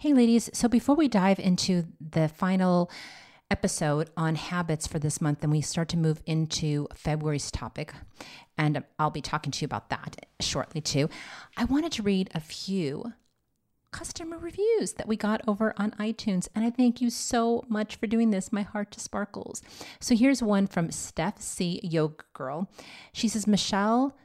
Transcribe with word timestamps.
Hey, 0.00 0.14
ladies. 0.14 0.48
So 0.52 0.68
before 0.68 0.94
we 0.94 1.08
dive 1.08 1.40
into 1.40 1.86
the 2.00 2.28
final 2.28 2.88
episode 3.50 4.10
on 4.16 4.36
habits 4.36 4.86
for 4.86 5.00
this 5.00 5.20
month, 5.20 5.42
and 5.42 5.50
we 5.50 5.60
start 5.60 5.88
to 5.88 5.96
move 5.96 6.22
into 6.24 6.86
February's 6.94 7.50
topic, 7.50 7.92
and 8.56 8.84
I'll 9.00 9.10
be 9.10 9.20
talking 9.20 9.50
to 9.50 9.60
you 9.60 9.64
about 9.64 9.90
that 9.90 10.26
shortly 10.38 10.80
too. 10.80 11.08
I 11.56 11.64
wanted 11.64 11.90
to 11.92 12.04
read 12.04 12.30
a 12.32 12.38
few 12.38 13.12
customer 13.90 14.38
reviews 14.38 14.92
that 14.92 15.08
we 15.08 15.16
got 15.16 15.40
over 15.48 15.74
on 15.76 15.90
iTunes. 15.98 16.46
And 16.54 16.64
I 16.64 16.70
thank 16.70 17.00
you 17.00 17.10
so 17.10 17.64
much 17.68 17.96
for 17.96 18.06
doing 18.06 18.30
this. 18.30 18.52
My 18.52 18.62
heart 18.62 18.92
just 18.92 19.06
sparkles. 19.06 19.62
So 19.98 20.14
here's 20.14 20.44
one 20.44 20.68
from 20.68 20.92
Steph 20.92 21.40
C. 21.40 21.80
Yoga 21.82 22.22
Girl. 22.34 22.70
She 23.12 23.26
says, 23.26 23.48
Michelle, 23.48 24.16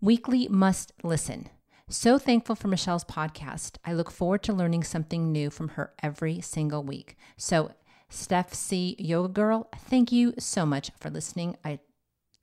weekly 0.00 0.46
must 0.46 0.92
listen. 1.02 1.50
So 1.92 2.18
thankful 2.18 2.54
for 2.54 2.68
Michelle's 2.68 3.02
podcast. 3.02 3.78
I 3.84 3.94
look 3.94 4.12
forward 4.12 4.44
to 4.44 4.52
learning 4.52 4.84
something 4.84 5.32
new 5.32 5.50
from 5.50 5.70
her 5.70 5.92
every 6.00 6.40
single 6.40 6.84
week. 6.84 7.16
So, 7.36 7.72
Steph 8.08 8.54
C. 8.54 8.94
Yoga 8.96 9.28
Girl, 9.28 9.68
thank 9.76 10.12
you 10.12 10.32
so 10.38 10.64
much 10.64 10.92
for 11.00 11.10
listening. 11.10 11.56
I 11.64 11.80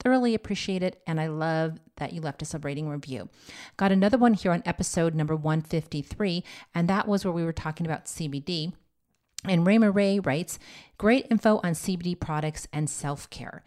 thoroughly 0.01 0.35
appreciate 0.35 0.83
it, 0.83 1.01
and 1.07 1.17
I 1.17 1.27
love 1.27 1.79
that 1.95 2.11
you 2.11 2.19
left 2.19 2.41
us 2.41 2.53
a 2.53 2.59
rating 2.59 2.89
review. 2.89 3.29
Got 3.77 3.93
another 3.93 4.17
one 4.17 4.33
here 4.33 4.51
on 4.51 4.63
episode 4.65 5.15
number 5.15 5.35
153, 5.35 6.43
and 6.75 6.89
that 6.89 7.07
was 7.07 7.23
where 7.23 7.31
we 7.31 7.45
were 7.45 7.53
talking 7.53 7.85
about 7.85 8.05
CBD. 8.05 8.73
And 9.45 9.65
Rayma 9.65 9.95
Ray 9.95 10.19
writes, 10.19 10.59
Great 10.97 11.25
info 11.31 11.61
on 11.63 11.71
CBD 11.71 12.19
products 12.19 12.67
and 12.73 12.89
self 12.89 13.29
care. 13.29 13.63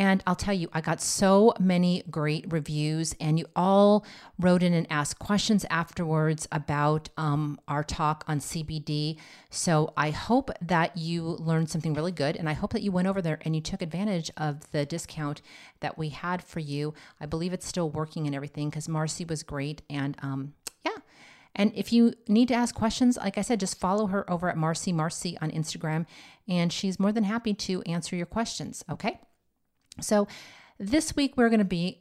And 0.00 0.22
I'll 0.26 0.34
tell 0.34 0.54
you, 0.54 0.70
I 0.72 0.80
got 0.80 1.02
so 1.02 1.52
many 1.60 2.04
great 2.10 2.50
reviews, 2.50 3.14
and 3.20 3.38
you 3.38 3.44
all 3.54 4.06
wrote 4.38 4.62
in 4.62 4.72
and 4.72 4.86
asked 4.88 5.18
questions 5.18 5.66
afterwards 5.68 6.48
about 6.50 7.10
um, 7.18 7.60
our 7.68 7.84
talk 7.84 8.24
on 8.26 8.40
CBD. 8.40 9.18
So 9.50 9.92
I 9.98 10.08
hope 10.08 10.50
that 10.62 10.96
you 10.96 11.22
learned 11.22 11.68
something 11.68 11.92
really 11.92 12.12
good, 12.12 12.34
and 12.34 12.48
I 12.48 12.54
hope 12.54 12.72
that 12.72 12.80
you 12.80 12.90
went 12.90 13.08
over 13.08 13.20
there 13.20 13.40
and 13.42 13.54
you 13.54 13.60
took 13.60 13.82
advantage 13.82 14.30
of 14.38 14.70
the 14.70 14.86
discount 14.86 15.42
that 15.80 15.98
we 15.98 16.08
had 16.08 16.42
for 16.42 16.60
you. 16.60 16.94
I 17.20 17.26
believe 17.26 17.52
it's 17.52 17.66
still 17.66 17.90
working 17.90 18.26
and 18.26 18.34
everything 18.34 18.70
because 18.70 18.88
Marcy 18.88 19.26
was 19.26 19.42
great, 19.42 19.82
and 19.90 20.16
um, 20.22 20.54
yeah. 20.82 20.96
And 21.54 21.72
if 21.74 21.92
you 21.92 22.14
need 22.26 22.48
to 22.48 22.54
ask 22.54 22.74
questions, 22.74 23.18
like 23.18 23.36
I 23.36 23.42
said, 23.42 23.60
just 23.60 23.78
follow 23.78 24.06
her 24.06 24.28
over 24.30 24.48
at 24.48 24.56
Marcy 24.56 24.94
Marcy 24.94 25.36
on 25.42 25.50
Instagram, 25.50 26.06
and 26.48 26.72
she's 26.72 26.98
more 26.98 27.12
than 27.12 27.24
happy 27.24 27.52
to 27.52 27.82
answer 27.82 28.16
your 28.16 28.24
questions. 28.24 28.82
Okay. 28.90 29.20
So, 30.00 30.28
this 30.78 31.14
week 31.14 31.36
we're 31.36 31.50
going 31.50 31.58
to 31.58 31.64
be 31.64 32.00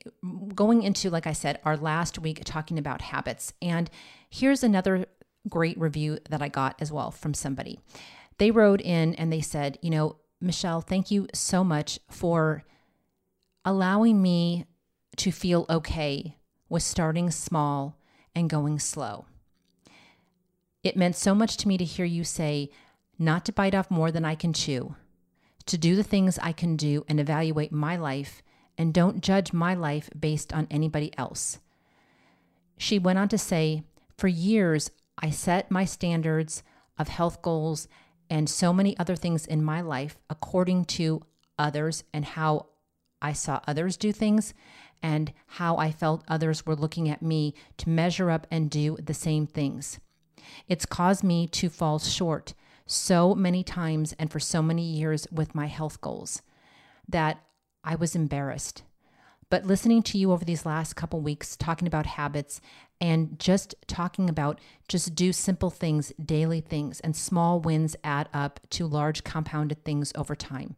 going 0.55 0.83
into, 0.83 1.09
like 1.09 1.27
I 1.27 1.33
said, 1.33 1.59
our 1.65 1.75
last 1.75 2.17
week 2.17 2.41
talking 2.45 2.79
about 2.79 3.01
habits. 3.01 3.53
And 3.61 3.89
here's 4.29 4.63
another 4.63 5.05
great 5.49 5.77
review 5.77 6.19
that 6.29 6.41
I 6.41 6.47
got 6.47 6.81
as 6.81 6.91
well 6.91 7.11
from 7.11 7.33
somebody. 7.33 7.77
They 8.37 8.51
wrote 8.51 8.79
in 8.79 9.15
and 9.15 9.33
they 9.33 9.41
said, 9.41 9.77
you 9.81 9.89
know, 9.89 10.15
Michelle, 10.39 10.79
thank 10.79 11.11
you 11.11 11.27
so 11.33 11.61
much 11.61 11.99
for 12.09 12.63
allowing 13.65 14.21
me 14.21 14.65
to 15.17 15.31
feel 15.31 15.65
okay 15.69 16.37
with 16.69 16.83
starting 16.83 17.29
small 17.31 17.97
and 18.33 18.49
going 18.49 18.79
slow. 18.79 19.25
It 20.83 20.95
meant 20.95 21.17
so 21.17 21.35
much 21.35 21.57
to 21.57 21.67
me 21.67 21.77
to 21.77 21.83
hear 21.83 22.05
you 22.05 22.23
say, 22.23 22.69
not 23.17 23.43
to 23.45 23.51
bite 23.51 23.75
off 23.75 23.91
more 23.91 24.11
than 24.11 24.23
I 24.23 24.35
can 24.35 24.53
chew 24.53 24.95
to 25.69 25.77
do 25.77 25.95
the 25.95 26.03
things 26.03 26.39
I 26.41 26.51
can 26.51 26.75
do 26.75 27.05
and 27.07 27.19
evaluate 27.19 27.71
my 27.71 27.95
life 27.95 28.41
and 28.77 28.93
don't 28.93 29.21
judge 29.21 29.53
my 29.53 29.73
life 29.73 30.09
based 30.17 30.53
on 30.53 30.67
anybody 30.71 31.11
else. 31.17 31.59
She 32.77 32.97
went 32.97 33.19
on 33.19 33.29
to 33.29 33.37
say, 33.37 33.83
For 34.17 34.27
years, 34.27 34.89
I 35.17 35.29
set 35.29 35.69
my 35.69 35.85
standards 35.85 36.63
of 36.97 37.07
health 37.07 37.41
goals 37.41 37.87
and 38.29 38.49
so 38.49 38.73
many 38.73 38.97
other 38.97 39.15
things 39.15 39.45
in 39.45 39.63
my 39.63 39.81
life 39.81 40.17
according 40.29 40.85
to 40.85 41.21
others 41.57 42.03
and 42.13 42.23
how 42.25 42.67
I 43.21 43.33
saw 43.33 43.59
others 43.67 43.97
do 43.97 44.11
things 44.11 44.53
and 45.03 45.33
how 45.45 45.77
I 45.77 45.91
felt 45.91 46.23
others 46.27 46.65
were 46.65 46.75
looking 46.75 47.09
at 47.09 47.21
me 47.21 47.53
to 47.77 47.89
measure 47.89 48.31
up 48.31 48.47
and 48.49 48.69
do 48.69 48.97
the 48.97 49.13
same 49.13 49.45
things. 49.45 49.99
It's 50.67 50.85
caused 50.85 51.23
me 51.23 51.47
to 51.47 51.69
fall 51.69 51.99
short 51.99 52.53
so 52.89 53.35
many 53.35 53.63
times 53.63 54.13
and 54.17 54.31
for 54.31 54.39
so 54.39 54.61
many 54.63 54.81
years 54.81 55.27
with 55.31 55.53
my 55.53 55.67
health 55.67 56.01
goals 56.01 56.41
that 57.07 57.39
I 57.83 57.95
was 57.95 58.15
embarrassed. 58.15 58.83
But 59.51 59.65
listening 59.65 60.03
to 60.03 60.17
you 60.17 60.31
over 60.31 60.45
these 60.45 60.65
last 60.65 60.95
couple 60.95 61.21
weeks, 61.21 61.55
talking 61.55 61.87
about 61.87 62.05
habits 62.05 62.61
and 63.01 63.39
just 63.39 63.73
talking 63.87 64.29
about 64.29 64.59
just 64.87 65.15
do 65.15 65.31
simple 65.33 65.69
things, 65.69 66.11
daily 66.23 66.61
things, 66.61 66.99
and 66.99 67.15
small 67.15 67.59
wins 67.59 67.95
add 68.03 68.29
up 68.33 68.59
to 68.71 68.85
large 68.85 69.23
compounded 69.23 69.83
things 69.83 70.11
over 70.15 70.35
time. 70.35 70.75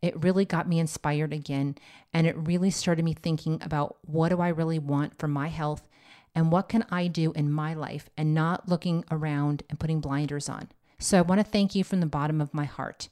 It 0.00 0.22
really 0.22 0.44
got 0.44 0.68
me 0.68 0.78
inspired 0.78 1.32
again. 1.32 1.76
And 2.12 2.26
it 2.26 2.36
really 2.36 2.70
started 2.70 3.04
me 3.04 3.14
thinking 3.14 3.60
about 3.62 3.96
what 4.02 4.28
do 4.28 4.40
I 4.40 4.48
really 4.48 4.78
want 4.78 5.18
for 5.18 5.28
my 5.28 5.48
health 5.48 5.88
and 6.34 6.52
what 6.52 6.68
can 6.68 6.84
I 6.90 7.08
do 7.08 7.32
in 7.32 7.50
my 7.50 7.74
life 7.74 8.08
and 8.16 8.34
not 8.34 8.68
looking 8.68 9.04
around 9.10 9.62
and 9.68 9.80
putting 9.80 10.00
blinders 10.00 10.48
on. 10.48 10.68
So 10.98 11.18
I 11.18 11.22
want 11.22 11.40
to 11.40 11.46
thank 11.46 11.74
you 11.74 11.84
from 11.84 12.00
the 12.00 12.06
bottom 12.06 12.40
of 12.40 12.54
my 12.54 12.64
heart. 12.64 13.08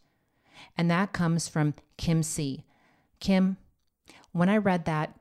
And 0.77 0.91
that 0.91 1.13
comes 1.13 1.49
from 1.49 1.75
Kim 1.97 2.23
C. 2.23 2.65
Kim, 3.21 3.57
when 4.33 4.49
I 4.49 4.57
read 4.57 4.85
that, 4.87 5.19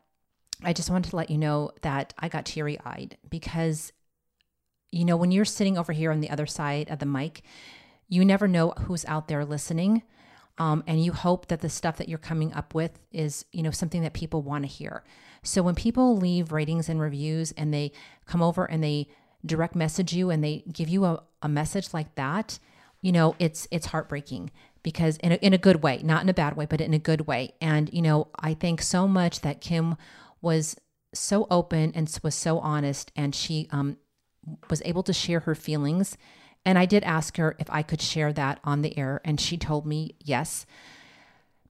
I 0.63 0.73
just 0.73 0.89
wanted 0.89 1.09
to 1.09 1.15
let 1.15 1.29
you 1.29 1.37
know 1.37 1.71
that 1.81 2.13
I 2.17 2.29
got 2.29 2.45
teary 2.45 2.79
eyed 2.85 3.17
because, 3.29 3.91
you 4.91 5.05
know, 5.05 5.17
when 5.17 5.31
you're 5.31 5.45
sitting 5.45 5.77
over 5.77 5.91
here 5.91 6.11
on 6.11 6.21
the 6.21 6.29
other 6.29 6.45
side 6.45 6.89
of 6.89 6.99
the 6.99 7.05
mic, 7.05 7.43
you 8.07 8.23
never 8.23 8.47
know 8.47 8.71
who's 8.81 9.05
out 9.05 9.27
there 9.27 9.43
listening. 9.43 10.03
Um, 10.57 10.83
and 10.85 11.03
you 11.03 11.13
hope 11.13 11.47
that 11.47 11.61
the 11.61 11.69
stuff 11.69 11.97
that 11.97 12.07
you're 12.07 12.19
coming 12.19 12.53
up 12.53 12.75
with 12.75 12.99
is, 13.11 13.45
you 13.51 13.63
know, 13.63 13.71
something 13.71 14.03
that 14.03 14.13
people 14.13 14.43
want 14.43 14.63
to 14.63 14.67
hear. 14.67 15.03
So 15.41 15.63
when 15.63 15.75
people 15.75 16.15
leave 16.15 16.51
ratings 16.51 16.89
and 16.89 17.01
reviews 17.01 17.51
and 17.53 17.73
they 17.73 17.91
come 18.25 18.41
over 18.41 18.65
and 18.65 18.83
they 18.83 19.07
direct 19.45 19.75
message 19.75 20.13
you 20.13 20.29
and 20.29 20.43
they 20.43 20.63
give 20.71 20.89
you 20.89 21.05
a, 21.05 21.23
a 21.41 21.49
message 21.49 21.93
like 21.93 22.15
that, 22.15 22.59
you 23.01 23.11
know, 23.11 23.35
it's 23.39 23.67
it's 23.71 23.87
heartbreaking 23.87 24.51
because 24.83 25.17
in 25.17 25.33
a, 25.33 25.35
in 25.35 25.53
a 25.53 25.57
good 25.57 25.83
way, 25.83 26.01
not 26.03 26.23
in 26.23 26.29
a 26.29 26.33
bad 26.33 26.55
way, 26.55 26.65
but 26.65 26.81
in 26.81 26.93
a 26.93 26.99
good 26.99 27.27
way. 27.27 27.53
And 27.61 27.91
you 27.93 28.01
know, 28.01 28.29
I 28.39 28.53
think 28.53 28.81
so 28.81 29.07
much 29.07 29.41
that 29.41 29.61
Kim 29.61 29.95
was 30.41 30.75
so 31.13 31.47
open 31.49 31.91
and 31.95 32.19
was 32.23 32.35
so 32.35 32.59
honest, 32.59 33.11
and 33.15 33.33
she 33.35 33.67
um, 33.71 33.97
was 34.69 34.81
able 34.85 35.03
to 35.03 35.13
share 35.13 35.41
her 35.41 35.55
feelings. 35.55 36.17
And 36.65 36.79
I 36.79 36.85
did 36.85 37.03
ask 37.03 37.35
her 37.37 37.55
if 37.59 37.69
I 37.69 37.81
could 37.81 38.01
share 38.01 38.31
that 38.33 38.59
on 38.63 38.81
the 38.81 38.97
air, 38.97 39.21
and 39.25 39.39
she 39.39 39.57
told 39.57 39.85
me 39.85 40.15
yes. 40.19 40.65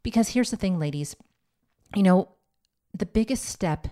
Because 0.03 0.29
here's 0.29 0.51
the 0.51 0.57
thing, 0.57 0.78
ladies, 0.79 1.16
you 1.95 2.03
know, 2.03 2.29
the 2.94 3.06
biggest 3.06 3.45
step 3.45 3.88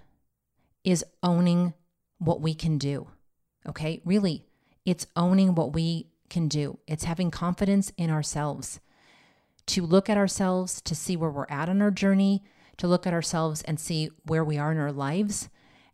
is 0.84 1.06
owning 1.24 1.74
what 2.18 2.42
we 2.42 2.54
can 2.54 2.78
do. 2.78 3.08
Okay. 3.68 4.02
Really, 4.06 4.46
it's 4.86 5.08
owning 5.16 5.56
what 5.56 5.74
we 5.74 6.08
can 6.30 6.48
do, 6.48 6.80
it's 6.88 7.04
having 7.04 7.30
confidence 7.30 7.92
in 7.98 8.10
ourselves 8.10 8.80
to 9.68 9.86
look 9.86 10.10
at 10.10 10.18
ourselves, 10.18 10.82
to 10.82 10.96
see 10.96 11.16
where 11.16 11.30
we're 11.30 11.46
at 11.50 11.70
on 11.70 11.82
our 11.82 11.92
journey, 11.92 12.44
to 12.78 12.88
look 12.88 13.06
at 13.06 13.14
ourselves 13.14 13.62
and 13.64 13.80
see 13.80 14.10
where 14.26 14.44
we 14.44 14.58
are 14.58 14.72
in 14.72 14.78
our 14.78 14.92
lives, 14.92 15.50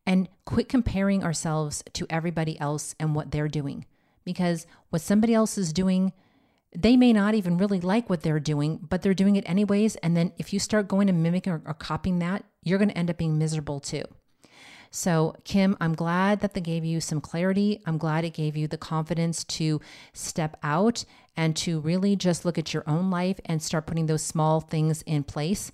and 0.06 0.30
quit 0.46 0.70
comparing 0.70 1.24
ourselves 1.24 1.84
to 1.94 2.08
everybody 2.10 2.60
else 2.60 2.96
and 3.00 3.14
what 3.14 3.32
they're 3.32 3.48
doing. 3.48 3.86
Because 4.24 4.66
what 4.90 5.02
somebody 5.02 5.34
else 5.34 5.58
is 5.58 5.74
doing, 5.74 6.14
they 6.76 6.98
may 6.98 7.14
not 7.14 7.36
even 7.36 7.58
really 7.58 7.80
like 7.80 8.10
what 8.10 8.22
they're 8.22 8.40
doing, 8.40 8.80
but 8.90 9.02
they're 9.02 9.14
doing 9.14 9.36
it 9.36 9.48
anyways. 9.48 9.96
And 9.98 10.16
then 10.16 10.34
if 10.38 10.54
you 10.54 10.60
start 10.60 10.88
going 10.88 11.10
and 11.10 11.22
mimicking 11.22 11.54
or, 11.54 11.62
or 11.66 11.74
copying 11.74 12.20
that, 12.20 12.46
you're 12.64 12.80
going 12.80 12.90
to 12.90 12.98
end 12.98 13.10
up 13.10 13.18
being 13.18 13.38
miserable 13.38 13.80
too. 13.80 14.04
So, 14.92 15.36
Kim, 15.44 15.76
I'm 15.80 15.94
glad 15.94 16.40
that 16.42 16.54
they 16.54 16.62
gave 16.62 16.86
you 16.86 17.02
some 17.02 17.22
clarity. 17.22 17.82
I'm 17.86 17.98
glad 17.98 18.24
it 18.24 18.34
gave 18.34 18.56
you 18.56 18.68
the 18.68 18.78
confidence 18.78 19.44
to 19.46 19.82
step 20.14 20.58
out 20.64 21.06
and 21.36 21.56
to 21.58 21.80
really 21.80 22.16
just 22.16 22.46
look 22.46 22.58
at 22.58 22.74
your 22.74 22.84
own 22.88 23.10
life 23.10 23.40
and 23.46 23.62
start 23.62 23.86
putting 23.86 24.08
those 24.08 24.24
small 24.24 24.60
things 24.60 25.02
in 25.04 25.24
place. 25.24 25.72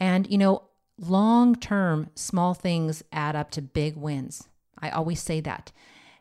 And, 0.00 0.30
you 0.30 0.38
know, 0.38 0.62
long 0.98 1.54
term, 1.56 2.10
small 2.14 2.54
things 2.54 3.02
add 3.12 3.36
up 3.36 3.50
to 3.52 3.62
big 3.62 3.96
wins. 3.96 4.48
I 4.78 4.90
always 4.90 5.20
say 5.20 5.40
that. 5.40 5.72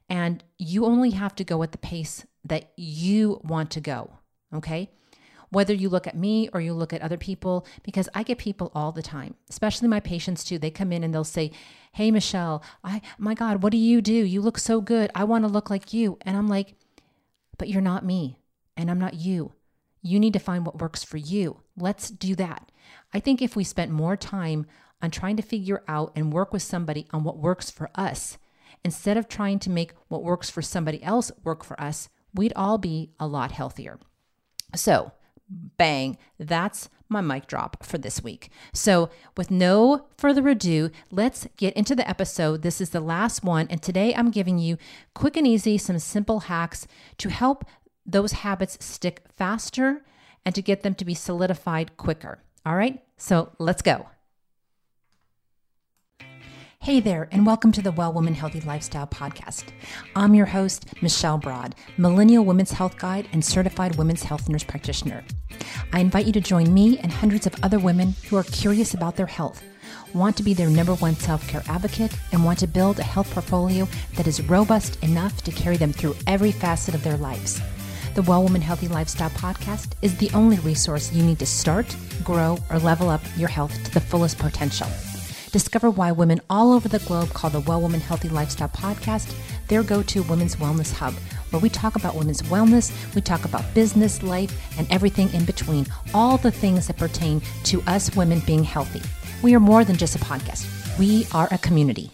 And 0.10 0.44
you 0.58 0.86
only 0.86 1.12
have 1.12 1.36
to 1.36 1.44
go 1.44 1.64
at 1.64 1.72
the 1.72 1.78
pace 1.78 2.26
that 2.44 2.72
you 2.76 3.40
want 3.44 3.72
to 3.72 3.82
go. 3.82 4.12
Okay 4.54 4.90
whether 5.54 5.74
you 5.74 5.90
look 5.90 6.08
at 6.08 6.18
me 6.18 6.50
or 6.54 6.62
you 6.62 6.74
look 6.74 6.94
at 6.94 7.02
other 7.02 7.18
people, 7.18 7.66
because 7.84 8.10
I 8.14 8.24
get 8.24 8.38
people 8.38 8.72
all 8.76 8.92
the 8.92 9.02
time, 9.02 9.36
especially 9.50 9.88
my 9.88 10.00
patients 10.00 10.44
too. 10.44 10.58
They 10.58 10.72
come 10.72 10.92
in 10.92 11.04
and 11.04 11.14
they'll 11.14 11.24
say, 11.24 11.52
Hey, 11.94 12.12
Michelle, 12.12 12.64
I, 12.84 13.02
my 13.18 13.34
God, 13.34 13.64
what 13.64 13.72
do 13.72 13.78
you 13.78 14.02
do? 14.02 14.14
You 14.14 14.42
look 14.42 14.58
so 14.58 14.82
good. 14.82 15.12
I 15.14 15.24
want 15.24 15.46
to 15.46 15.52
look 15.52 15.70
like 15.70 15.94
you. 15.94 16.18
And 16.22 16.36
I'm 16.36 16.48
like, 16.48 16.76
But 17.58 17.70
you're 17.70 17.82
not 17.82 18.06
me, 18.06 18.40
and 18.76 18.92
I'm 18.92 19.00
not 19.00 19.14
you. 19.14 19.54
You 20.02 20.20
need 20.20 20.34
to 20.34 20.40
find 20.40 20.66
what 20.66 20.82
works 20.82 21.04
for 21.04 21.18
you. 21.18 21.62
Let's 21.78 22.10
do 22.10 22.36
that. 22.36 22.72
I 23.14 23.20
think 23.20 23.42
if 23.42 23.56
we 23.56 23.64
spent 23.64 23.92
more 23.92 24.18
time 24.18 24.66
on 25.02 25.12
trying 25.12 25.38
to 25.38 25.44
figure 25.44 25.84
out 25.88 26.12
and 26.16 26.34
work 26.34 26.52
with 26.52 26.62
somebody 26.62 27.08
on 27.12 27.24
what 27.24 27.38
works 27.38 27.70
for 27.70 27.90
us, 27.96 28.38
instead 28.84 29.18
of 29.18 29.28
trying 29.28 29.60
to 29.60 29.70
make 29.70 29.94
what 30.08 30.24
works 30.24 30.50
for 30.50 30.62
somebody 30.62 31.02
else 31.04 31.32
work 31.44 31.64
for 31.64 31.80
us, 31.80 32.10
we'd 32.34 32.54
all 32.56 32.78
be 32.78 33.12
a 33.20 33.28
lot 33.28 33.52
healthier. 33.52 34.00
So, 34.76 35.12
bang, 35.78 36.18
that's 36.40 36.90
my 37.10 37.22
mic 37.22 37.48
drop 37.48 37.84
for 37.84 37.98
this 37.98 38.24
week. 38.24 38.50
So, 38.74 39.10
with 39.38 39.52
no 39.52 40.08
further 40.18 40.48
ado, 40.48 40.90
let's 41.12 41.48
get 41.58 41.74
into 41.76 41.96
the 41.96 42.08
episode. 42.10 42.62
This 42.62 42.82
is 42.82 42.90
the 42.90 43.00
last 43.00 43.44
one, 43.44 43.68
and 43.70 43.82
today 43.82 44.14
I'm 44.16 44.32
giving 44.32 44.58
you 44.58 44.78
quick 45.14 45.38
and 45.38 45.48
easy 45.48 45.78
some 45.78 46.00
simple 46.00 46.42
hacks 46.42 46.88
to 47.18 47.30
help 47.30 47.66
those 48.06 48.34
habits 48.34 48.84
stick 48.84 49.22
faster 49.30 50.04
and 50.46 50.54
to 50.56 50.62
get 50.62 50.82
them 50.82 50.96
to 50.96 51.06
be 51.06 51.14
solidified 51.14 51.96
quicker. 51.98 52.40
All 52.66 52.76
right, 52.76 53.02
so 53.18 53.52
let's 53.60 53.82
go. 53.82 54.08
Hey 56.84 57.00
there, 57.00 57.30
and 57.32 57.46
welcome 57.46 57.72
to 57.72 57.82
the 57.82 57.94
Well 57.94 58.12
Woman 58.12 58.34
Healthy 58.34 58.60
Lifestyle 58.60 59.08
Podcast. 59.08 59.68
I'm 60.18 60.36
your 60.36 60.48
host, 60.48 61.02
Michelle 61.02 61.38
Broad, 61.38 61.76
Millennial 61.96 62.44
Women's 62.44 62.74
Health 62.74 62.98
Guide 62.98 63.30
and 63.32 63.44
Certified 63.44 63.96
Women's 63.96 64.24
Health 64.24 64.50
Nurse 64.50 64.66
Practitioner. 64.66 65.24
I 65.94 66.02
invite 66.02 66.26
you 66.26 66.34
to 66.34 66.42
join 66.42 66.74
me 66.74 66.98
and 66.98 67.10
hundreds 67.10 67.48
of 67.48 67.56
other 67.64 67.80
women 67.80 68.16
who 68.28 68.36
are 68.36 68.44
curious 68.44 68.94
about 68.94 69.16
their 69.16 69.28
health, 69.28 69.64
want 70.14 70.36
to 70.36 70.44
be 70.44 70.54
their 70.54 70.68
number 70.68 70.94
one 70.96 71.16
self 71.16 71.48
care 71.48 71.64
advocate, 71.70 72.14
and 72.34 72.44
want 72.44 72.60
to 72.60 72.68
build 72.68 73.00
a 73.00 73.04
health 73.04 73.34
portfolio 73.34 73.88
that 74.16 74.28
is 74.28 74.44
robust 74.50 75.02
enough 75.02 75.42
to 75.44 75.52
carry 75.52 75.78
them 75.78 75.94
through 75.94 76.18
every 76.28 76.52
facet 76.52 76.96
of 76.96 77.04
their 77.06 77.16
lives. 77.16 77.62
The 78.16 78.24
Well 78.24 78.44
Woman 78.44 78.62
Healthy 78.62 78.90
Lifestyle 78.90 79.30
Podcast 79.30 79.94
is 80.02 80.18
the 80.18 80.32
only 80.34 80.60
resource 80.60 81.14
you 81.14 81.24
need 81.24 81.40
to 81.40 81.46
start, 81.46 81.96
grow, 82.26 82.58
or 82.70 82.78
level 82.78 83.08
up 83.08 83.22
your 83.38 83.48
health 83.48 83.86
to 83.86 83.94
the 83.94 84.02
fullest 84.02 84.38
potential. 84.38 84.90
Discover 85.54 85.92
why 85.92 86.12
women 86.12 86.42
all 86.50 86.74
over 86.74 86.90
the 86.90 86.98
globe 86.98 87.30
call 87.30 87.52
the 87.52 87.60
Well 87.60 87.80
Woman 87.80 88.00
Healthy 88.00 88.30
Lifestyle 88.30 88.70
podcast 88.70 89.32
their 89.68 89.84
go 89.84 90.02
to 90.02 90.24
women's 90.24 90.56
wellness 90.56 90.92
hub, 90.92 91.14
where 91.52 91.62
we 91.62 91.70
talk 91.70 91.96
about 91.96 92.16
women's 92.16 92.42
wellness, 92.42 92.92
we 93.14 93.22
talk 93.22 93.46
about 93.46 93.72
business, 93.76 94.24
life, 94.24 94.52
and 94.80 94.92
everything 94.92 95.32
in 95.32 95.46
between, 95.46 95.86
all 96.12 96.38
the 96.38 96.50
things 96.50 96.88
that 96.88 96.98
pertain 96.98 97.40
to 97.66 97.84
us 97.84 98.16
women 98.16 98.40
being 98.48 98.64
healthy. 98.64 99.04
We 99.44 99.54
are 99.54 99.60
more 99.60 99.86
than 99.86 99.96
just 99.96 100.16
a 100.16 100.20
podcast, 100.20 100.68
we 100.98 101.28
are 101.36 101.48
a 101.52 101.60
community. 101.60 102.10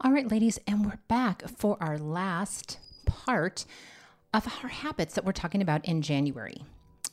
All 0.00 0.10
right, 0.10 0.30
ladies, 0.30 0.58
and 0.66 0.86
we're 0.86 1.00
back 1.06 1.42
for 1.58 1.76
our 1.82 1.98
last 1.98 2.78
part 3.04 3.66
of 4.32 4.48
our 4.62 4.70
habits 4.70 5.16
that 5.16 5.24
we're 5.26 5.32
talking 5.32 5.60
about 5.60 5.84
in 5.84 6.00
January. 6.00 6.62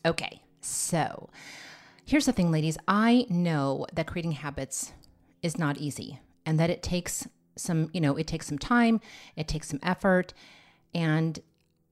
Okay, 0.06 0.42
so 0.62 1.30
Here's 2.12 2.26
the 2.26 2.34
thing, 2.34 2.52
ladies 2.52 2.78
I 2.90 3.26
know 3.30 3.86
that 3.94 4.06
creating 4.06 4.34
habits 4.34 4.92
is 5.42 5.58
not 5.58 5.78
easy 5.78 6.20
and 6.46 6.60
that 6.60 6.70
it 6.70 6.84
takes 6.84 7.26
some, 7.56 7.90
you 7.94 8.02
know, 8.02 8.18
it 8.18 8.28
takes 8.28 8.48
some 8.48 8.58
time, 8.58 9.00
it 9.38 9.48
takes 9.48 9.70
some 9.70 9.80
effort. 9.82 10.34
And 10.94 11.40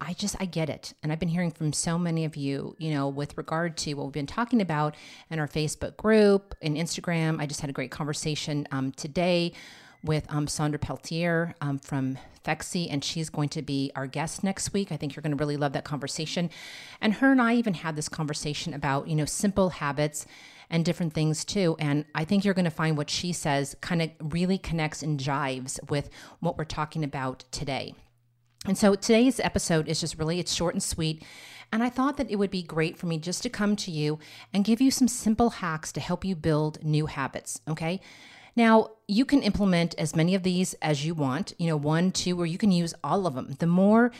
I 0.01 0.11
just, 0.11 0.35
I 0.37 0.43
get 0.43 0.69
it. 0.69 0.93
And 1.01 1.13
I've 1.13 1.19
been 1.19 1.29
hearing 1.29 1.51
from 1.51 1.71
so 1.71 1.97
many 1.97 2.25
of 2.25 2.35
you, 2.35 2.75
you 2.79 2.91
know, 2.91 3.07
with 3.07 3.37
regard 3.37 3.77
to 3.77 3.93
what 3.93 4.07
we've 4.07 4.11
been 4.11 4.27
talking 4.27 4.59
about 4.59 4.93
in 5.29 5.39
our 5.39 5.47
Facebook 5.47 5.95
group 5.95 6.53
and 6.61 6.75
Instagram. 6.75 7.39
I 7.39 7.45
just 7.45 7.61
had 7.61 7.69
a 7.69 7.73
great 7.73 7.91
conversation 7.91 8.67
um, 8.73 8.91
today 8.91 9.53
with 10.03 10.25
um, 10.29 10.47
Sandra 10.47 10.79
Pelletier 10.79 11.55
um, 11.61 11.79
from 11.79 12.17
Phexxi, 12.45 12.87
and 12.89 13.03
she's 13.03 13.29
going 13.29 13.49
to 13.49 13.61
be 13.61 13.91
our 13.95 14.07
guest 14.07 14.43
next 14.43 14.73
week. 14.73 14.91
I 14.91 14.97
think 14.97 15.15
you're 15.15 15.21
going 15.21 15.35
to 15.35 15.37
really 15.37 15.57
love 15.57 15.73
that 15.73 15.83
conversation. 15.83 16.49
And 17.01 17.15
her 17.15 17.31
and 17.31 17.41
I 17.41 17.55
even 17.55 17.73
had 17.73 17.95
this 17.95 18.09
conversation 18.09 18.73
about, 18.73 19.07
you 19.07 19.15
know, 19.15 19.25
simple 19.25 19.69
habits 19.69 20.25
and 20.69 20.85
different 20.85 21.13
things 21.13 21.43
too. 21.43 21.75
And 21.79 22.05
I 22.15 22.25
think 22.25 22.45
you're 22.45 22.53
going 22.53 22.65
to 22.65 22.71
find 22.71 22.95
what 22.97 23.09
she 23.09 23.33
says 23.33 23.75
kind 23.81 24.01
of 24.01 24.11
really 24.19 24.57
connects 24.57 25.03
and 25.03 25.19
jives 25.19 25.79
with 25.89 26.09
what 26.39 26.57
we're 26.57 26.65
talking 26.65 27.03
about 27.03 27.43
today. 27.51 27.93
And 28.65 28.77
so 28.77 28.95
today's 28.95 29.39
episode 29.39 29.87
is 29.87 29.99
just 29.99 30.17
really, 30.17 30.39
it's 30.39 30.53
short 30.53 30.75
and 30.75 30.83
sweet. 30.83 31.23
And 31.71 31.83
I 31.83 31.89
thought 31.89 32.17
that 32.17 32.29
it 32.29 32.35
would 32.35 32.51
be 32.51 32.63
great 32.63 32.97
for 32.97 33.05
me 33.05 33.17
just 33.17 33.43
to 33.43 33.49
come 33.49 33.75
to 33.77 33.91
you 33.91 34.19
and 34.53 34.65
give 34.65 34.81
you 34.81 34.91
some 34.91 35.07
simple 35.07 35.49
hacks 35.49 35.91
to 35.93 35.99
help 35.99 36.25
you 36.25 36.35
build 36.35 36.83
new 36.83 37.05
habits. 37.05 37.61
Okay. 37.67 38.01
Now, 38.55 38.91
you 39.07 39.25
can 39.25 39.41
implement 39.41 39.95
as 39.97 40.15
many 40.15 40.35
of 40.35 40.43
these 40.43 40.73
as 40.75 41.05
you 41.05 41.13
want, 41.13 41.53
you 41.57 41.67
know, 41.67 41.77
one, 41.77 42.11
two, 42.11 42.39
or 42.39 42.45
you 42.45 42.57
can 42.57 42.71
use 42.71 42.93
all 43.03 43.25
of 43.25 43.35
them. 43.35 43.55
The 43.59 43.67
more 43.67 44.11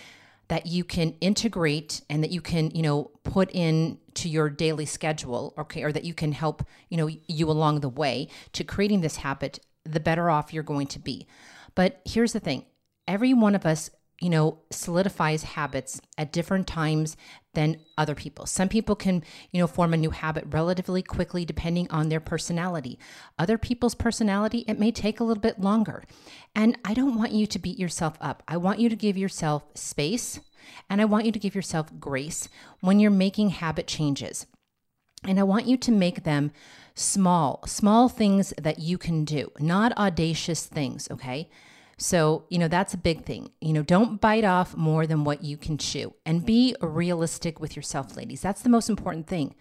that 0.48 0.66
you 0.66 0.84
can 0.84 1.16
integrate 1.22 2.02
and 2.10 2.24
that 2.24 2.32
you 2.32 2.42
can, 2.42 2.72
you 2.72 2.82
know, 2.82 3.12
put 3.24 3.52
in 3.52 4.00
to 4.16 4.28
your 4.28 4.50
daily 4.50 4.86
schedule, 4.86 5.54
okay, 5.58 5.84
or 5.84 5.92
that 5.92 6.04
you 6.04 6.14
can 6.14 6.32
help, 6.32 6.66
you 6.90 6.98
know, 6.98 7.08
you 7.28 7.50
along 7.50 7.82
the 7.82 7.90
way 7.90 8.28
to 8.54 8.64
creating 8.64 9.02
this 9.02 9.18
habit, 9.18 9.60
the 9.84 10.00
better 10.00 10.30
off 10.30 10.54
you're 10.54 10.64
going 10.64 10.88
to 10.88 11.00
be. 11.00 11.28
But 11.76 12.02
here's 12.06 12.34
the 12.34 12.40
thing 12.40 12.66
every 13.08 13.34
one 13.34 13.56
of 13.56 13.66
us 13.66 13.92
you 14.22 14.30
know, 14.30 14.60
solidifies 14.70 15.44
habits 15.44 16.02
at 16.18 16.34
different 16.34 16.68
times 16.68 17.16
than 17.54 17.78
other 17.98 18.16
people. 18.16 18.46
Some 18.46 18.70
people 18.70 18.96
can, 18.96 19.24
you 19.52 19.60
know, 19.60 19.68
form 19.68 19.94
a 19.94 19.98
new 19.98 20.12
habit 20.12 20.46
relatively 20.50 21.02
quickly 21.02 21.46
depending 21.46 21.90
on 21.90 22.10
their 22.10 22.20
personality. 22.20 23.00
Other 23.38 23.58
people's 23.58 23.96
personality, 23.96 24.64
it 24.68 24.80
may 24.80 24.92
take 24.92 25.20
a 25.20 25.24
little 25.24 25.42
bit 25.42 25.60
longer. 25.60 26.04
And 26.56 26.78
I 26.86 26.94
don't 26.94 27.18
want 27.18 27.32
you 27.32 27.48
to 27.48 27.60
beat 27.60 27.80
yourself 27.80 28.16
up. 28.22 28.44
I 28.48 28.58
want 28.58 28.80
you 28.80 28.90
to 28.90 28.96
give 28.96 29.18
yourself 29.18 29.64
space 29.74 30.40
and 30.90 31.02
I 31.02 31.06
want 31.06 31.26
you 31.26 31.32
to 31.32 31.40
give 31.40 31.56
yourself 31.56 31.92
grace 32.00 32.50
when 32.82 33.00
you're 33.00 33.12
making 33.12 33.50
habit 33.50 33.88
changes. 33.88 34.46
And 35.24 35.40
I 35.40 35.44
want 35.44 35.68
you 35.68 35.76
to 35.78 35.92
make 35.92 36.24
them 36.24 36.52
small, 36.96 37.64
small 37.66 38.10
things 38.10 38.54
that 38.58 38.80
you 38.80 38.98
can 38.98 39.26
do, 39.26 39.52
not 39.60 39.98
audacious 39.98 40.66
things, 40.66 41.08
okay? 41.12 41.50
So, 42.00 42.46
you 42.50 42.58
know, 42.58 42.70
that's 42.70 42.94
a 42.94 42.98
big 42.98 43.26
thing. 43.26 43.52
You 43.60 43.74
know, 43.74 43.84
don't 43.84 44.22
bite 44.22 44.46
off 44.46 44.76
more 44.76 45.06
than 45.06 45.26
what 45.26 45.44
you 45.44 45.58
can 45.58 45.78
chew 45.78 46.14
and 46.26 46.46
be 46.46 46.74
realistic 46.82 47.60
with 47.60 47.76
yourself, 47.76 48.16
ladies. 48.16 48.42
That's 48.42 48.62
the 48.62 48.70
most 48.70 48.90
important 48.90 49.28
thing. 49.28 49.54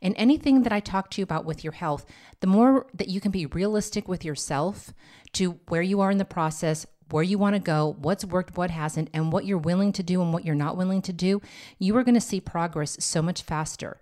And 0.00 0.14
anything 0.16 0.62
that 0.62 0.72
I 0.72 0.78
talk 0.78 1.10
to 1.10 1.20
you 1.20 1.24
about 1.24 1.44
with 1.44 1.64
your 1.64 1.72
health, 1.72 2.06
the 2.40 2.46
more 2.46 2.86
that 2.94 3.08
you 3.08 3.20
can 3.20 3.32
be 3.32 3.46
realistic 3.46 4.06
with 4.06 4.24
yourself 4.24 4.94
to 5.32 5.58
where 5.68 5.82
you 5.82 6.00
are 6.00 6.10
in 6.12 6.18
the 6.18 6.24
process, 6.24 6.86
where 7.10 7.24
you 7.24 7.36
want 7.36 7.56
to 7.56 7.60
go, 7.60 7.96
what's 7.98 8.24
worked, 8.24 8.56
what 8.56 8.70
hasn't, 8.70 9.10
and 9.12 9.32
what 9.32 9.44
you're 9.44 9.58
willing 9.58 9.92
to 9.92 10.02
do 10.04 10.22
and 10.22 10.32
what 10.32 10.44
you're 10.44 10.54
not 10.54 10.76
willing 10.76 11.02
to 11.02 11.12
do, 11.12 11.42
you 11.78 11.96
are 11.96 12.04
going 12.04 12.14
to 12.14 12.20
see 12.20 12.40
progress 12.40 12.96
so 13.00 13.20
much 13.22 13.42
faster. 13.42 14.00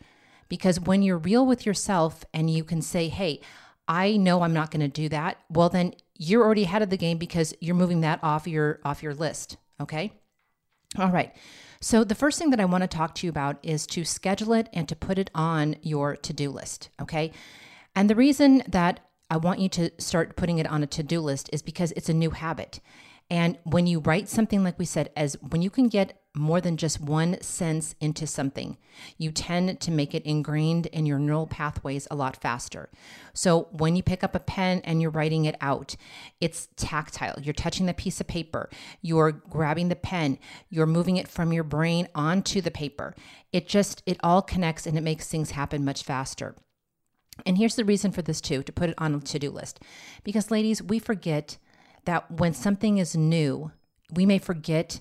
Because 0.50 0.80
when 0.80 1.02
you're 1.02 1.18
real 1.18 1.46
with 1.46 1.64
yourself 1.64 2.24
and 2.34 2.50
you 2.50 2.62
can 2.62 2.82
say, 2.82 3.08
hey, 3.08 3.40
I 3.88 4.16
know 4.16 4.42
I'm 4.42 4.52
not 4.52 4.70
going 4.70 4.80
to 4.80 4.88
do 4.88 5.08
that, 5.08 5.38
well, 5.48 5.68
then 5.68 5.94
you're 6.22 6.44
already 6.44 6.64
ahead 6.64 6.82
of 6.82 6.90
the 6.90 6.98
game 6.98 7.16
because 7.16 7.54
you're 7.60 7.74
moving 7.74 8.02
that 8.02 8.20
off 8.22 8.46
your 8.46 8.78
off 8.84 9.02
your 9.02 9.14
list 9.14 9.56
okay? 9.80 10.12
All 10.98 11.10
right. 11.10 11.34
So 11.80 12.04
the 12.04 12.14
first 12.14 12.38
thing 12.38 12.50
that 12.50 12.60
i 12.60 12.64
want 12.66 12.82
to 12.82 12.88
talk 12.88 13.14
to 13.16 13.26
you 13.26 13.30
about 13.30 13.56
is 13.62 13.86
to 13.88 14.04
schedule 14.04 14.52
it 14.52 14.68
and 14.74 14.86
to 14.88 14.94
put 14.94 15.18
it 15.18 15.30
on 15.34 15.76
your 15.80 16.14
to-do 16.16 16.50
list 16.50 16.90
okay? 17.00 17.32
And 17.96 18.08
the 18.08 18.14
reason 18.14 18.62
that 18.68 19.00
i 19.30 19.38
want 19.38 19.60
you 19.60 19.70
to 19.70 19.90
start 19.98 20.36
putting 20.36 20.58
it 20.58 20.70
on 20.70 20.82
a 20.82 20.86
to-do 20.86 21.20
list 21.20 21.48
is 21.54 21.62
because 21.62 21.92
it's 21.92 22.10
a 22.10 22.14
new 22.14 22.30
habit. 22.30 22.80
And 23.30 23.56
when 23.64 23.86
you 23.86 24.00
write 24.00 24.28
something 24.28 24.62
like 24.62 24.78
we 24.78 24.84
said 24.84 25.10
as 25.16 25.38
when 25.40 25.62
you 25.62 25.70
can 25.70 25.88
get 25.88 26.19
more 26.34 26.60
than 26.60 26.76
just 26.76 27.00
one 27.00 27.40
sense 27.42 27.96
into 28.00 28.26
something, 28.26 28.76
you 29.18 29.32
tend 29.32 29.80
to 29.80 29.90
make 29.90 30.14
it 30.14 30.24
ingrained 30.24 30.86
in 30.86 31.04
your 31.04 31.18
neural 31.18 31.46
pathways 31.46 32.06
a 32.10 32.14
lot 32.14 32.36
faster. 32.36 32.88
So 33.32 33.68
when 33.72 33.96
you 33.96 34.02
pick 34.02 34.22
up 34.22 34.36
a 34.36 34.40
pen 34.40 34.80
and 34.84 35.02
you're 35.02 35.10
writing 35.10 35.44
it 35.44 35.56
out, 35.60 35.96
it's 36.40 36.68
tactile. 36.76 37.34
You're 37.42 37.52
touching 37.52 37.86
the 37.86 37.94
piece 37.94 38.20
of 38.20 38.28
paper, 38.28 38.70
you're 39.02 39.32
grabbing 39.32 39.88
the 39.88 39.96
pen, 39.96 40.38
you're 40.68 40.86
moving 40.86 41.16
it 41.16 41.26
from 41.26 41.52
your 41.52 41.64
brain 41.64 42.06
onto 42.14 42.60
the 42.60 42.70
paper. 42.70 43.14
It 43.52 43.66
just, 43.66 44.02
it 44.06 44.18
all 44.22 44.42
connects 44.42 44.86
and 44.86 44.96
it 44.96 45.02
makes 45.02 45.26
things 45.26 45.52
happen 45.52 45.84
much 45.84 46.04
faster. 46.04 46.54
And 47.44 47.58
here's 47.58 47.74
the 47.74 47.84
reason 47.84 48.12
for 48.12 48.22
this 48.22 48.40
too 48.40 48.62
to 48.62 48.72
put 48.72 48.90
it 48.90 48.94
on 48.98 49.14
a 49.14 49.20
to 49.20 49.38
do 49.38 49.50
list. 49.50 49.80
Because, 50.22 50.50
ladies, 50.50 50.82
we 50.82 50.98
forget 50.98 51.58
that 52.04 52.30
when 52.30 52.54
something 52.54 52.98
is 52.98 53.16
new, 53.16 53.72
we 54.12 54.26
may 54.26 54.38
forget 54.38 55.00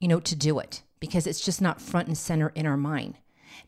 you 0.00 0.08
know, 0.08 0.20
to 0.20 0.34
do 0.34 0.58
it 0.58 0.82
because 0.98 1.26
it's 1.26 1.44
just 1.44 1.62
not 1.62 1.80
front 1.80 2.08
and 2.08 2.18
center 2.18 2.48
in 2.54 2.66
our 2.66 2.76
mind. 2.76 3.18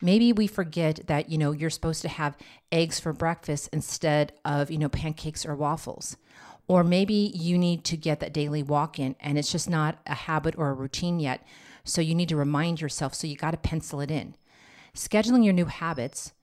Maybe 0.01 0.33
we 0.33 0.47
forget 0.47 1.01
that, 1.07 1.29
you 1.29 1.37
know, 1.37 1.51
you're 1.51 1.69
supposed 1.69 2.01
to 2.01 2.09
have 2.09 2.37
eggs 2.71 2.99
for 2.99 3.13
breakfast 3.13 3.69
instead 3.71 4.33
of, 4.43 4.69
you 4.69 4.77
know, 4.77 4.89
pancakes 4.89 5.45
or 5.45 5.55
waffles. 5.55 6.17
Or 6.67 6.83
maybe 6.83 7.31
you 7.35 7.57
need 7.57 7.83
to 7.85 7.97
get 7.97 8.19
that 8.19 8.33
daily 8.33 8.63
walk 8.63 8.99
in 8.99 9.15
and 9.19 9.37
it's 9.37 9.51
just 9.51 9.69
not 9.69 9.99
a 10.07 10.15
habit 10.15 10.55
or 10.57 10.69
a 10.69 10.73
routine 10.73 11.19
yet. 11.19 11.45
So 11.83 12.01
you 12.01 12.15
need 12.15 12.29
to 12.29 12.37
remind 12.37 12.81
yourself. 12.81 13.13
So 13.13 13.27
you 13.27 13.35
got 13.35 13.51
to 13.51 13.57
pencil 13.57 13.99
it 13.99 14.09
in. 14.09 14.35
Scheduling 14.95 15.43
your 15.43 15.53
new 15.53 15.65
habits 15.65 16.33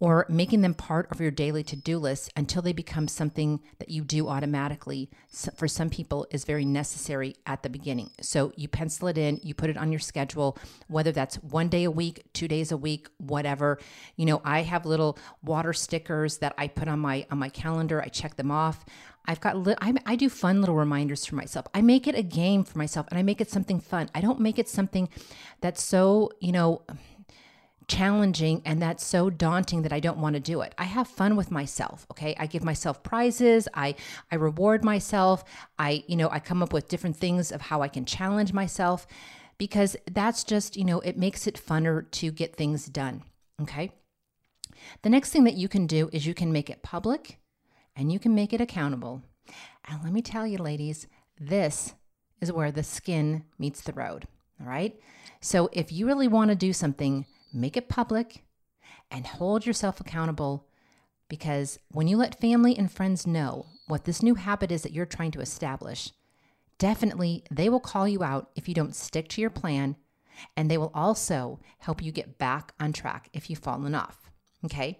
or 0.00 0.24
making 0.30 0.62
them 0.62 0.72
part 0.72 1.06
of 1.12 1.20
your 1.20 1.30
daily 1.30 1.62
to-do 1.62 1.98
list 1.98 2.32
until 2.34 2.62
they 2.62 2.72
become 2.72 3.06
something 3.06 3.60
that 3.78 3.90
you 3.90 4.02
do 4.02 4.28
automatically. 4.28 5.10
So 5.28 5.52
for 5.54 5.68
some 5.68 5.90
people 5.90 6.26
is 6.30 6.44
very 6.44 6.64
necessary 6.64 7.36
at 7.46 7.62
the 7.62 7.68
beginning. 7.68 8.10
So 8.22 8.52
you 8.56 8.66
pencil 8.66 9.08
it 9.08 9.18
in 9.18 9.38
you 9.42 9.54
put 9.54 9.70
it 9.70 9.76
on 9.76 9.92
your 9.92 10.00
schedule 10.00 10.58
whether 10.88 11.12
that's 11.12 11.36
one 11.36 11.68
day 11.68 11.84
a 11.84 11.90
week 11.90 12.24
two 12.32 12.48
days 12.48 12.72
a 12.72 12.76
week 12.76 13.08
whatever. 13.18 13.78
You 14.16 14.26
know 14.26 14.40
i 14.44 14.62
have 14.62 14.86
little 14.86 15.18
water 15.44 15.72
stickers 15.72 16.38
that 16.38 16.54
i 16.56 16.66
put 16.66 16.88
on 16.88 16.98
my 16.98 17.26
on 17.30 17.38
my 17.38 17.50
calendar. 17.50 18.00
I 18.00 18.08
check 18.08 18.36
them 18.36 18.50
off. 18.50 18.84
I've 19.26 19.40
got 19.40 19.58
li- 19.58 19.76
I, 19.80 19.94
I 20.06 20.16
do 20.16 20.28
fun 20.28 20.60
little 20.60 20.74
reminders 20.74 21.26
for 21.26 21.34
myself. 21.34 21.66
I 21.74 21.82
make 21.82 22.08
it 22.08 22.14
a 22.14 22.22
game 22.22 22.64
for 22.64 22.78
myself 22.78 23.06
and 23.10 23.18
I 23.18 23.22
make 23.22 23.40
it 23.40 23.50
something 23.50 23.78
fun. 23.78 24.08
I 24.14 24.20
don't 24.20 24.40
make 24.40 24.58
it 24.58 24.68
something 24.68 25.08
that's 25.60 25.82
so, 25.82 26.30
you 26.40 26.52
know, 26.52 26.82
challenging 27.90 28.62
and 28.64 28.80
that's 28.80 29.04
so 29.04 29.28
daunting 29.28 29.82
that 29.82 29.92
I 29.92 30.00
don't 30.00 30.18
want 30.18 30.34
to 30.34 30.40
do 30.40 30.60
it. 30.62 30.74
I 30.78 30.84
have 30.84 31.08
fun 31.08 31.36
with 31.36 31.50
myself, 31.50 32.06
okay? 32.12 32.34
I 32.38 32.46
give 32.46 32.64
myself 32.64 33.02
prizes, 33.02 33.68
I 33.74 33.96
I 34.30 34.36
reward 34.36 34.84
myself. 34.84 35.44
I, 35.78 36.04
you 36.06 36.16
know, 36.16 36.30
I 36.30 36.38
come 36.38 36.62
up 36.62 36.72
with 36.72 36.88
different 36.88 37.16
things 37.16 37.50
of 37.50 37.60
how 37.62 37.82
I 37.82 37.88
can 37.88 38.04
challenge 38.04 38.52
myself 38.52 39.06
because 39.58 39.96
that's 40.10 40.44
just, 40.44 40.76
you 40.76 40.84
know, 40.84 41.00
it 41.00 41.18
makes 41.18 41.46
it 41.46 41.60
funner 41.60 42.08
to 42.12 42.30
get 42.30 42.56
things 42.56 42.86
done, 42.86 43.24
okay? 43.60 43.90
The 45.02 45.10
next 45.10 45.30
thing 45.30 45.44
that 45.44 45.54
you 45.54 45.68
can 45.68 45.86
do 45.86 46.08
is 46.12 46.26
you 46.26 46.34
can 46.34 46.52
make 46.52 46.70
it 46.70 46.82
public 46.82 47.38
and 47.96 48.12
you 48.12 48.18
can 48.18 48.34
make 48.34 48.52
it 48.52 48.60
accountable. 48.60 49.22
And 49.84 50.02
let 50.04 50.12
me 50.12 50.22
tell 50.22 50.46
you 50.46 50.58
ladies, 50.58 51.08
this 51.38 51.94
is 52.40 52.52
where 52.52 52.70
the 52.70 52.82
skin 52.84 53.44
meets 53.58 53.80
the 53.82 53.92
road, 53.92 54.28
all 54.60 54.66
right? 54.68 54.98
So 55.40 55.68
if 55.72 55.90
you 55.90 56.06
really 56.06 56.28
want 56.28 56.50
to 56.50 56.54
do 56.54 56.72
something, 56.72 57.26
make 57.52 57.76
it 57.76 57.88
public, 57.88 58.44
and 59.10 59.26
hold 59.26 59.66
yourself 59.66 60.00
accountable 60.00 60.66
because 61.28 61.78
when 61.90 62.08
you 62.08 62.16
let 62.16 62.40
family 62.40 62.76
and 62.76 62.90
friends 62.90 63.26
know 63.26 63.66
what 63.86 64.04
this 64.04 64.22
new 64.22 64.34
habit 64.34 64.72
is 64.72 64.82
that 64.82 64.92
you're 64.92 65.06
trying 65.06 65.30
to 65.30 65.40
establish, 65.40 66.12
definitely 66.78 67.44
they 67.50 67.68
will 67.68 67.80
call 67.80 68.08
you 68.08 68.22
out 68.22 68.50
if 68.56 68.68
you 68.68 68.74
don't 68.74 68.96
stick 68.96 69.28
to 69.28 69.40
your 69.40 69.50
plan, 69.50 69.96
and 70.56 70.70
they 70.70 70.76
will 70.76 70.90
also 70.92 71.60
help 71.78 72.02
you 72.02 72.10
get 72.10 72.38
back 72.38 72.72
on 72.80 72.92
track 72.92 73.28
if 73.32 73.48
you've 73.48 73.60
fallen 73.60 73.94
off. 73.94 74.30
Okay? 74.64 74.98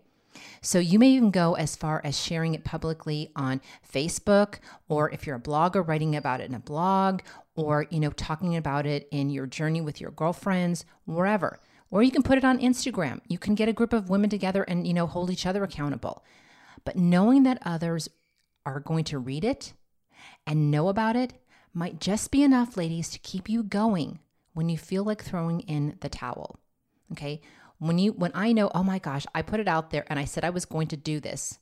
So 0.62 0.78
you 0.78 0.98
may 0.98 1.10
even 1.10 1.32
go 1.32 1.54
as 1.54 1.74
far 1.74 2.00
as 2.04 2.18
sharing 2.18 2.54
it 2.54 2.64
publicly 2.64 3.32
on 3.34 3.60
Facebook 3.92 4.60
or 4.88 5.10
if 5.10 5.26
you're 5.26 5.36
a 5.36 5.40
blogger 5.40 5.86
writing 5.86 6.14
about 6.14 6.40
it 6.40 6.48
in 6.48 6.54
a 6.54 6.60
blog 6.60 7.22
or 7.56 7.86
you 7.90 7.98
know 7.98 8.10
talking 8.10 8.56
about 8.56 8.86
it 8.86 9.08
in 9.10 9.30
your 9.30 9.46
journey 9.46 9.80
with 9.80 10.00
your 10.00 10.12
girlfriends, 10.12 10.84
wherever. 11.04 11.58
Or 11.90 12.02
you 12.02 12.10
can 12.10 12.22
put 12.22 12.38
it 12.38 12.44
on 12.44 12.58
Instagram. 12.58 13.20
You 13.26 13.38
can 13.38 13.54
get 13.54 13.68
a 13.68 13.72
group 13.72 13.92
of 13.92 14.08
women 14.08 14.30
together 14.30 14.62
and, 14.62 14.86
you 14.86 14.94
know, 14.94 15.06
hold 15.06 15.30
each 15.30 15.46
other 15.46 15.64
accountable. 15.64 16.24
But 16.84 16.96
knowing 16.96 17.42
that 17.42 17.58
others 17.62 18.08
are 18.64 18.80
going 18.80 19.04
to 19.04 19.18
read 19.18 19.44
it 19.44 19.72
and 20.46 20.70
know 20.70 20.88
about 20.88 21.16
it 21.16 21.34
might 21.74 22.00
just 22.00 22.30
be 22.30 22.42
enough, 22.42 22.76
ladies, 22.76 23.10
to 23.10 23.18
keep 23.18 23.48
you 23.48 23.62
going 23.62 24.20
when 24.52 24.68
you 24.68 24.78
feel 24.78 25.04
like 25.04 25.22
throwing 25.22 25.60
in 25.60 25.96
the 26.00 26.08
towel. 26.08 26.58
Okay? 27.12 27.40
When 27.78 27.98
you 27.98 28.12
when 28.12 28.32
I 28.34 28.52
know, 28.52 28.70
oh 28.74 28.82
my 28.82 28.98
gosh, 28.98 29.26
I 29.34 29.42
put 29.42 29.60
it 29.60 29.68
out 29.68 29.90
there 29.90 30.04
and 30.08 30.18
I 30.18 30.24
said 30.26 30.44
I 30.44 30.50
was 30.50 30.64
going 30.64 30.88
to 30.88 30.96
do 30.96 31.18
this. 31.18 31.58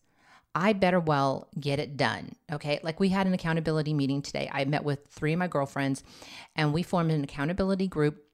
I 0.55 0.73
better 0.73 0.99
well 0.99 1.49
get 1.61 1.79
it 1.79 1.97
done. 1.97 2.33
Okay. 2.51 2.81
Like 2.83 2.99
we 2.99 3.11
had 3.11 3.27
an 3.27 3.35
accountability 3.35 3.95
meeting 3.95 4.23
today. 4.23 4.51
I 4.53 4.65
met 4.65 4.83
with 4.83 5.07
three 5.09 5.33
of 5.33 5.39
my 5.39 5.47
girlfriends 5.47 6.03
and 6.57 6.73
we 6.73 6.83
formed 6.83 7.13
an 7.13 7.23
accountability 7.23 7.87
group 7.87 8.25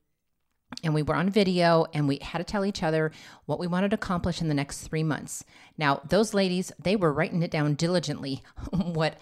and 0.83 0.94
we 0.94 1.02
were 1.02 1.14
on 1.14 1.30
video 1.30 1.87
and 1.92 2.09
we 2.09 2.18
had 2.21 2.38
to 2.38 2.44
tell 2.44 2.64
each 2.64 2.83
other 2.83 3.12
what 3.47 3.59
we 3.59 3.66
wanted 3.66 3.90
to 3.90 3.97
accomplish 3.97 4.40
in 4.40 4.49
the 4.49 4.54
next 4.54 4.80
three 4.80 5.02
months. 5.02 5.44
Now, 5.78 6.00
those 6.09 6.35
ladies, 6.35 6.73
they 6.78 6.97
were 6.97 7.12
writing 7.12 7.42
it 7.42 7.50
down 7.50 7.75
diligently, 7.75 8.42
what 8.71 9.18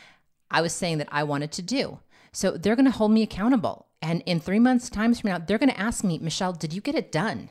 I 0.50 0.60
was 0.60 0.72
saying 0.72 0.98
that 0.98 1.08
I 1.10 1.24
wanted 1.24 1.52
to 1.52 1.62
do. 1.62 2.00
So 2.32 2.52
they're 2.52 2.76
going 2.76 2.86
to 2.86 2.90
hold 2.90 3.12
me 3.12 3.22
accountable. 3.22 3.86
And 4.00 4.22
in 4.26 4.40
three 4.40 4.58
months' 4.58 4.90
time 4.90 5.14
from 5.14 5.30
now, 5.30 5.38
they're 5.38 5.58
going 5.58 5.70
to 5.70 5.80
ask 5.80 6.02
me, 6.02 6.18
Michelle, 6.18 6.52
did 6.52 6.72
you 6.72 6.80
get 6.80 6.94
it 6.94 7.12
done? 7.12 7.50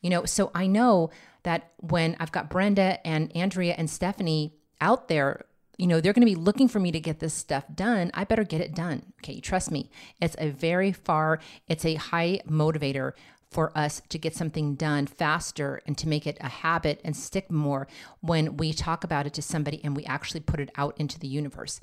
You 0.00 0.10
know, 0.10 0.24
so 0.24 0.50
I 0.54 0.66
know 0.66 1.10
that 1.42 1.72
when 1.78 2.16
I've 2.20 2.32
got 2.32 2.50
Brenda 2.50 3.04
and 3.06 3.34
Andrea 3.36 3.74
and 3.76 3.90
Stephanie 3.90 4.54
out 4.80 5.08
there, 5.08 5.44
you 5.78 5.86
know, 5.86 6.00
they're 6.00 6.12
going 6.12 6.26
to 6.26 6.30
be 6.30 6.34
looking 6.34 6.68
for 6.68 6.80
me 6.80 6.92
to 6.92 7.00
get 7.00 7.20
this 7.20 7.32
stuff 7.32 7.64
done. 7.74 8.10
I 8.12 8.24
better 8.24 8.44
get 8.44 8.60
it 8.60 8.74
done. 8.74 9.12
Okay, 9.22 9.40
trust 9.40 9.70
me. 9.70 9.90
It's 10.20 10.36
a 10.38 10.50
very 10.50 10.92
far, 10.92 11.38
it's 11.68 11.84
a 11.84 11.94
high 11.94 12.40
motivator 12.48 13.12
for 13.50 13.76
us 13.78 14.02
to 14.10 14.18
get 14.18 14.34
something 14.34 14.74
done 14.74 15.06
faster 15.06 15.80
and 15.86 15.96
to 15.96 16.08
make 16.08 16.26
it 16.26 16.36
a 16.40 16.48
habit 16.48 17.00
and 17.02 17.16
stick 17.16 17.50
more 17.50 17.88
when 18.20 18.58
we 18.58 18.72
talk 18.72 19.04
about 19.04 19.26
it 19.26 19.32
to 19.34 19.40
somebody 19.40 19.80
and 19.82 19.96
we 19.96 20.04
actually 20.04 20.40
put 20.40 20.60
it 20.60 20.70
out 20.76 20.94
into 20.98 21.18
the 21.18 21.28
universe. 21.28 21.80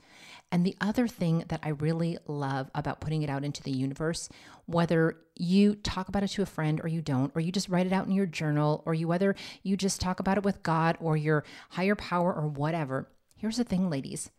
And 0.51 0.63
the 0.63 0.75
other 0.79 1.07
thing 1.07 1.43
that 1.47 1.61
I 1.63 1.69
really 1.69 2.19
love 2.27 2.69
about 2.75 3.01
putting 3.01 3.23
it 3.23 3.31
out 3.31 3.43
into 3.43 3.63
the 3.63 3.71
universe, 3.71 4.29
whether 4.67 5.17
you 5.35 5.75
talk 5.75 6.07
about 6.07 6.21
it 6.21 6.29
to 6.29 6.43
a 6.43 6.45
friend 6.45 6.79
or 6.83 6.87
you 6.87 7.01
don't, 7.01 7.31
or 7.33 7.41
you 7.41 7.51
just 7.51 7.69
write 7.69 7.87
it 7.87 7.93
out 7.93 8.05
in 8.05 8.11
your 8.11 8.27
journal, 8.27 8.83
or 8.85 8.93
you 8.93 9.07
whether 9.07 9.35
you 9.63 9.75
just 9.75 9.99
talk 9.99 10.19
about 10.19 10.37
it 10.37 10.43
with 10.43 10.61
God 10.61 10.97
or 10.99 11.17
your 11.17 11.43
higher 11.71 11.95
power 11.95 12.31
or 12.31 12.47
whatever. 12.47 13.07
Here's 13.45 13.57
the 13.57 13.63
thing, 13.63 13.91
ladies. 13.91 14.31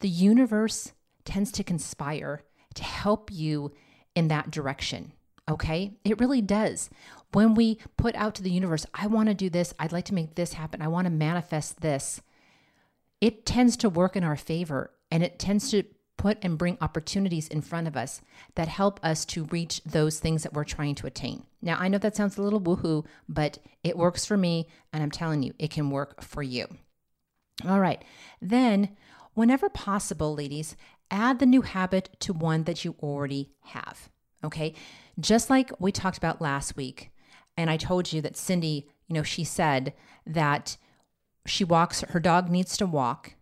The 0.00 0.10
universe 0.10 0.92
tends 1.24 1.50
to 1.52 1.64
conspire 1.64 2.42
to 2.74 2.84
help 2.84 3.32
you 3.32 3.72
in 4.14 4.28
that 4.28 4.50
direction 4.50 5.12
Okay, 5.50 5.92
it 6.04 6.20
really 6.20 6.40
does. 6.40 6.88
When 7.32 7.54
we 7.54 7.78
put 7.96 8.14
out 8.14 8.34
to 8.36 8.42
the 8.42 8.50
universe, 8.50 8.86
I 8.94 9.06
want 9.06 9.28
to 9.28 9.34
do 9.34 9.50
this, 9.50 9.74
I'd 9.78 9.92
like 9.92 10.04
to 10.06 10.14
make 10.14 10.34
this 10.34 10.52
happen, 10.52 10.80
I 10.80 10.88
want 10.88 11.06
to 11.06 11.10
manifest 11.10 11.80
this, 11.80 12.20
it 13.20 13.44
tends 13.44 13.76
to 13.78 13.88
work 13.88 14.16
in 14.16 14.22
our 14.22 14.36
favor 14.36 14.92
and 15.10 15.22
it 15.22 15.38
tends 15.38 15.70
to 15.70 15.82
put 16.16 16.38
and 16.42 16.58
bring 16.58 16.78
opportunities 16.80 17.48
in 17.48 17.60
front 17.60 17.88
of 17.88 17.96
us 17.96 18.20
that 18.54 18.68
help 18.68 19.00
us 19.02 19.24
to 19.24 19.44
reach 19.44 19.82
those 19.84 20.20
things 20.20 20.44
that 20.44 20.52
we're 20.52 20.62
trying 20.62 20.94
to 20.94 21.06
attain. 21.06 21.44
Now, 21.60 21.76
I 21.80 21.88
know 21.88 21.98
that 21.98 22.14
sounds 22.14 22.38
a 22.38 22.42
little 22.42 22.60
woohoo, 22.60 23.04
but 23.28 23.58
it 23.82 23.96
works 23.96 24.24
for 24.24 24.36
me, 24.36 24.68
and 24.92 25.02
I'm 25.02 25.10
telling 25.10 25.42
you, 25.42 25.54
it 25.58 25.70
can 25.70 25.90
work 25.90 26.22
for 26.22 26.42
you. 26.42 26.68
All 27.66 27.80
right, 27.80 28.04
then, 28.40 28.96
whenever 29.34 29.68
possible, 29.68 30.34
ladies, 30.34 30.76
add 31.10 31.38
the 31.38 31.46
new 31.46 31.62
habit 31.62 32.16
to 32.20 32.32
one 32.32 32.64
that 32.64 32.84
you 32.84 32.96
already 33.00 33.52
have. 33.60 34.08
Okay. 34.44 34.74
Just 35.20 35.50
like 35.50 35.70
we 35.78 35.92
talked 35.92 36.18
about 36.18 36.40
last 36.40 36.76
week, 36.76 37.10
and 37.56 37.70
I 37.70 37.76
told 37.76 38.12
you 38.12 38.20
that 38.22 38.36
Cindy, 38.36 38.88
you 39.06 39.14
know, 39.14 39.22
she 39.22 39.44
said 39.44 39.92
that 40.26 40.76
she 41.46 41.64
walks, 41.64 42.00
her 42.00 42.20
dog 42.20 42.48
needs 42.48 42.76
to 42.78 42.86
walk. 42.86 43.34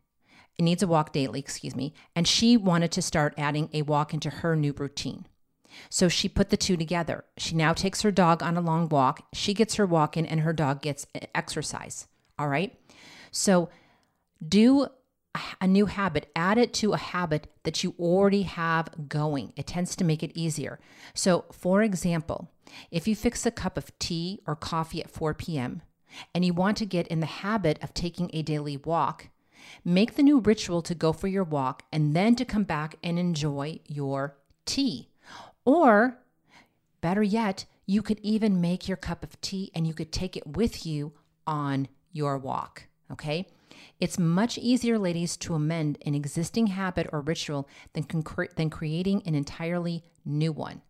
It 0.59 0.63
needs 0.63 0.83
a 0.83 0.89
walk 0.89 1.13
daily, 1.13 1.39
excuse 1.39 1.77
me. 1.77 1.95
And 2.15 2.27
she 2.27 2.57
wanted 2.57 2.91
to 2.93 3.03
start 3.03 3.35
adding 3.39 3.71
a 3.73 3.83
walk 3.83 4.13
into 4.13 4.29
her 4.29 4.57
new 4.57 4.73
routine. 4.73 5.27
So 5.89 6.09
she 6.09 6.29
put 6.29 6.51
the 6.51 6.57
two 6.57 6.77
together. 6.77 7.25
She 7.39 7.55
now 7.55 7.73
takes 7.73 8.03
her 8.03 8.11
dog 8.11 8.43
on 8.43 8.57
a 8.57 8.61
long 8.61 8.89
walk. 8.89 9.23
She 9.33 9.55
gets 9.55 9.77
her 9.77 9.87
walk 9.87 10.17
in, 10.17 10.27
and 10.27 10.41
her 10.41 10.53
dog 10.53 10.83
gets 10.83 11.07
exercise. 11.35 12.09
All 12.39 12.49
right. 12.49 12.77
So 13.31 13.71
do 14.47 14.87
a 15.61 15.67
new 15.67 15.87
habit, 15.87 16.31
add 16.35 16.59
it 16.59 16.73
to 16.75 16.93
a 16.93 16.99
habit 16.99 17.47
that 17.63 17.85
you 17.85 17.95
already 17.99 18.43
have 18.43 19.09
going. 19.09 19.53
It 19.57 19.67
tends 19.67 19.95
to 19.97 20.05
make 20.05 20.23
it 20.23 20.33
easier. 20.35 20.81
So, 21.15 21.45
for 21.53 21.83
example, 21.83 22.51
if 22.91 23.07
you 23.07 23.15
fix 23.15 23.47
a 23.47 23.51
cup 23.51 23.77
of 23.77 23.97
tea 23.99 24.41
or 24.47 24.57
coffee 24.57 25.03
at 25.03 25.11
4 25.11 25.35
p.m. 25.35 25.83
and 26.35 26.45
you 26.45 26.53
want 26.53 26.77
to 26.79 26.87
get 26.87 27.07
in 27.09 27.21
the 27.21 27.27
habit 27.27 27.79
of 27.83 27.95
taking 27.95 28.31
a 28.33 28.43
daily 28.43 28.77
walk, 28.77 29.29
make 29.85 30.17
the 30.17 30.23
new 30.23 30.41
ritual 30.41 30.83
to 30.83 30.95
go 30.95 31.13
for 31.13 31.29
your 31.29 31.45
walk 31.45 31.85
and 31.93 32.15
then 32.17 32.35
to 32.37 32.45
come 32.45 32.65
back 32.65 32.97
and 33.03 33.19
enjoy 33.19 33.79
your 33.87 34.37
tea. 34.65 35.11
Or, 35.65 36.19
better 37.01 37.23
yet, 37.23 37.67
you 37.87 38.03
could 38.03 38.21
even 38.23 38.61
make 38.61 38.89
your 38.89 38.97
cup 38.97 39.23
of 39.23 39.41
tea 39.41 39.71
and 39.75 39.87
you 39.87 39.95
could 39.95 40.13
take 40.13 40.37
it 40.37 40.47
with 40.47 40.87
you 40.87 41.13
on 41.47 41.89
your 42.13 42.39
walk. 42.39 42.85
Okay. 43.13 43.47
It's 44.01 44.19
much 44.19 44.59
easier, 44.59 44.99
ladies, 44.99 45.37
to 45.39 45.55
amend 45.55 45.99
an 46.07 46.15
existing 46.15 46.69
habit 46.69 47.09
or 47.13 47.21
ritual 47.21 47.69
than, 47.93 48.07
than 48.57 48.71
creating 48.71 49.23
an 49.27 49.35
entirely 49.35 50.03
new 50.25 50.53
one. 50.53 50.83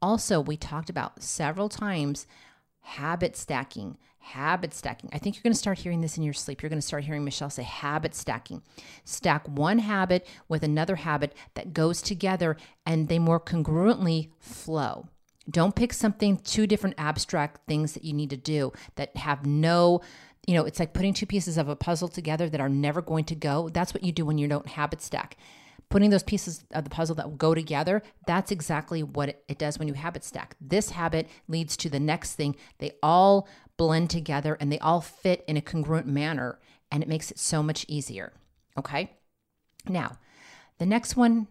Also, 0.00 0.40
we 0.40 0.56
talked 0.56 0.90
about 0.90 1.22
several 1.22 1.68
times 1.68 2.26
habit 2.80 3.36
stacking. 3.36 3.98
Habit 4.20 4.74
stacking. 4.74 5.08
I 5.12 5.18
think 5.18 5.36
you're 5.36 5.42
going 5.42 5.54
to 5.54 5.58
start 5.58 5.78
hearing 5.78 6.00
this 6.00 6.16
in 6.18 6.22
your 6.22 6.34
sleep. 6.34 6.62
You're 6.62 6.68
going 6.68 6.80
to 6.80 6.86
start 6.86 7.04
hearing 7.04 7.24
Michelle 7.24 7.50
say 7.50 7.62
habit 7.62 8.14
stacking. 8.14 8.62
Stack 9.04 9.48
one 9.48 9.78
habit 9.78 10.26
with 10.48 10.62
another 10.62 10.96
habit 10.96 11.34
that 11.54 11.72
goes 11.72 12.02
together 12.02 12.56
and 12.84 13.08
they 13.08 13.18
more 13.18 13.40
congruently 13.40 14.30
flow. 14.38 15.08
Don't 15.50 15.74
pick 15.74 15.94
something, 15.94 16.36
two 16.36 16.66
different 16.66 16.96
abstract 16.98 17.66
things 17.66 17.94
that 17.94 18.04
you 18.04 18.12
need 18.12 18.30
to 18.30 18.36
do 18.36 18.72
that 18.96 19.16
have 19.16 19.46
no 19.46 20.02
you 20.48 20.54
know, 20.54 20.64
it's 20.64 20.80
like 20.80 20.94
putting 20.94 21.12
two 21.12 21.26
pieces 21.26 21.58
of 21.58 21.68
a 21.68 21.76
puzzle 21.76 22.08
together 22.08 22.48
that 22.48 22.58
are 22.58 22.70
never 22.70 23.02
going 23.02 23.26
to 23.26 23.34
go. 23.34 23.68
That's 23.68 23.92
what 23.92 24.02
you 24.02 24.12
do 24.12 24.24
when 24.24 24.38
you 24.38 24.48
don't 24.48 24.66
habit 24.66 25.02
stack. 25.02 25.36
putting 25.90 26.10
those 26.10 26.22
pieces 26.22 26.64
of 26.72 26.84
the 26.84 26.90
puzzle 26.90 27.14
that 27.16 27.38
go 27.38 27.54
together, 27.54 28.02
that's 28.26 28.50
exactly 28.50 29.02
what 29.02 29.30
it, 29.30 29.44
it 29.48 29.58
does 29.58 29.78
when 29.78 29.88
you 29.88 29.94
habit 29.94 30.24
stack. 30.24 30.54
This 30.60 30.90
habit 30.90 31.28
leads 31.46 31.76
to 31.78 31.88
the 31.88 32.00
next 32.00 32.34
thing. 32.34 32.56
They 32.78 32.92
all 33.02 33.48
blend 33.76 34.10
together 34.10 34.56
and 34.60 34.70
they 34.70 34.78
all 34.80 35.00
fit 35.00 35.44
in 35.46 35.56
a 35.56 35.62
congruent 35.62 36.06
manner, 36.06 36.58
and 36.90 37.02
it 37.02 37.08
makes 37.08 37.30
it 37.30 37.38
so 37.38 37.62
much 37.62 37.84
easier. 37.88 38.32
Okay. 38.76 39.10
Now, 39.88 40.18
the 40.78 40.86
next 40.86 41.16
one, 41.16 41.48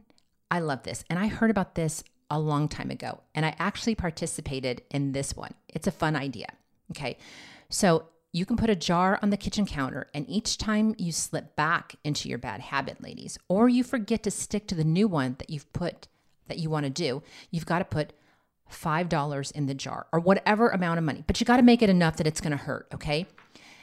I 0.51 0.59
love 0.59 0.83
this. 0.83 1.03
And 1.09 1.17
I 1.19 1.27
heard 1.27 1.49
about 1.49 1.75
this 1.75 2.03
a 2.29 2.39
long 2.39 2.67
time 2.67 2.91
ago, 2.91 3.21
and 3.33 3.45
I 3.45 3.55
actually 3.57 3.95
participated 3.95 4.81
in 4.91 5.13
this 5.13 5.35
one. 5.35 5.53
It's 5.69 5.87
a 5.87 5.91
fun 5.91 6.15
idea. 6.15 6.47
Okay. 6.91 7.17
So 7.69 8.05
you 8.37 8.45
can 8.45 8.55
put 8.55 8.69
a 8.69 8.75
jar 8.75 9.17
on 9.23 9.31
the 9.31 9.37
kitchen 9.37 9.65
counter, 9.65 10.09
and 10.13 10.29
each 10.29 10.59
time 10.59 10.93
you 10.99 11.11
slip 11.11 11.55
back 11.55 11.95
into 12.03 12.29
your 12.29 12.37
bad 12.37 12.61
habit, 12.61 13.01
ladies, 13.01 13.39
or 13.49 13.67
you 13.67 13.83
forget 13.83 14.21
to 14.23 14.31
stick 14.31 14.67
to 14.67 14.75
the 14.75 14.83
new 14.83 15.07
one 15.07 15.35
that 15.39 15.49
you've 15.49 15.71
put 15.73 16.07
that 16.47 16.59
you 16.59 16.69
want 16.69 16.85
to 16.85 16.89
do, 16.91 17.23
you've 17.49 17.65
got 17.65 17.79
to 17.79 17.85
put 17.85 18.13
$5 18.71 19.51
in 19.53 19.65
the 19.65 19.73
jar 19.73 20.05
or 20.13 20.19
whatever 20.19 20.69
amount 20.69 20.99
of 20.99 21.03
money, 21.03 21.23
but 21.25 21.39
you 21.39 21.45
got 21.45 21.57
to 21.57 21.63
make 21.63 21.81
it 21.81 21.89
enough 21.89 22.17
that 22.17 22.27
it's 22.27 22.39
going 22.39 22.51
to 22.51 22.63
hurt, 22.63 22.87
okay? 22.93 23.25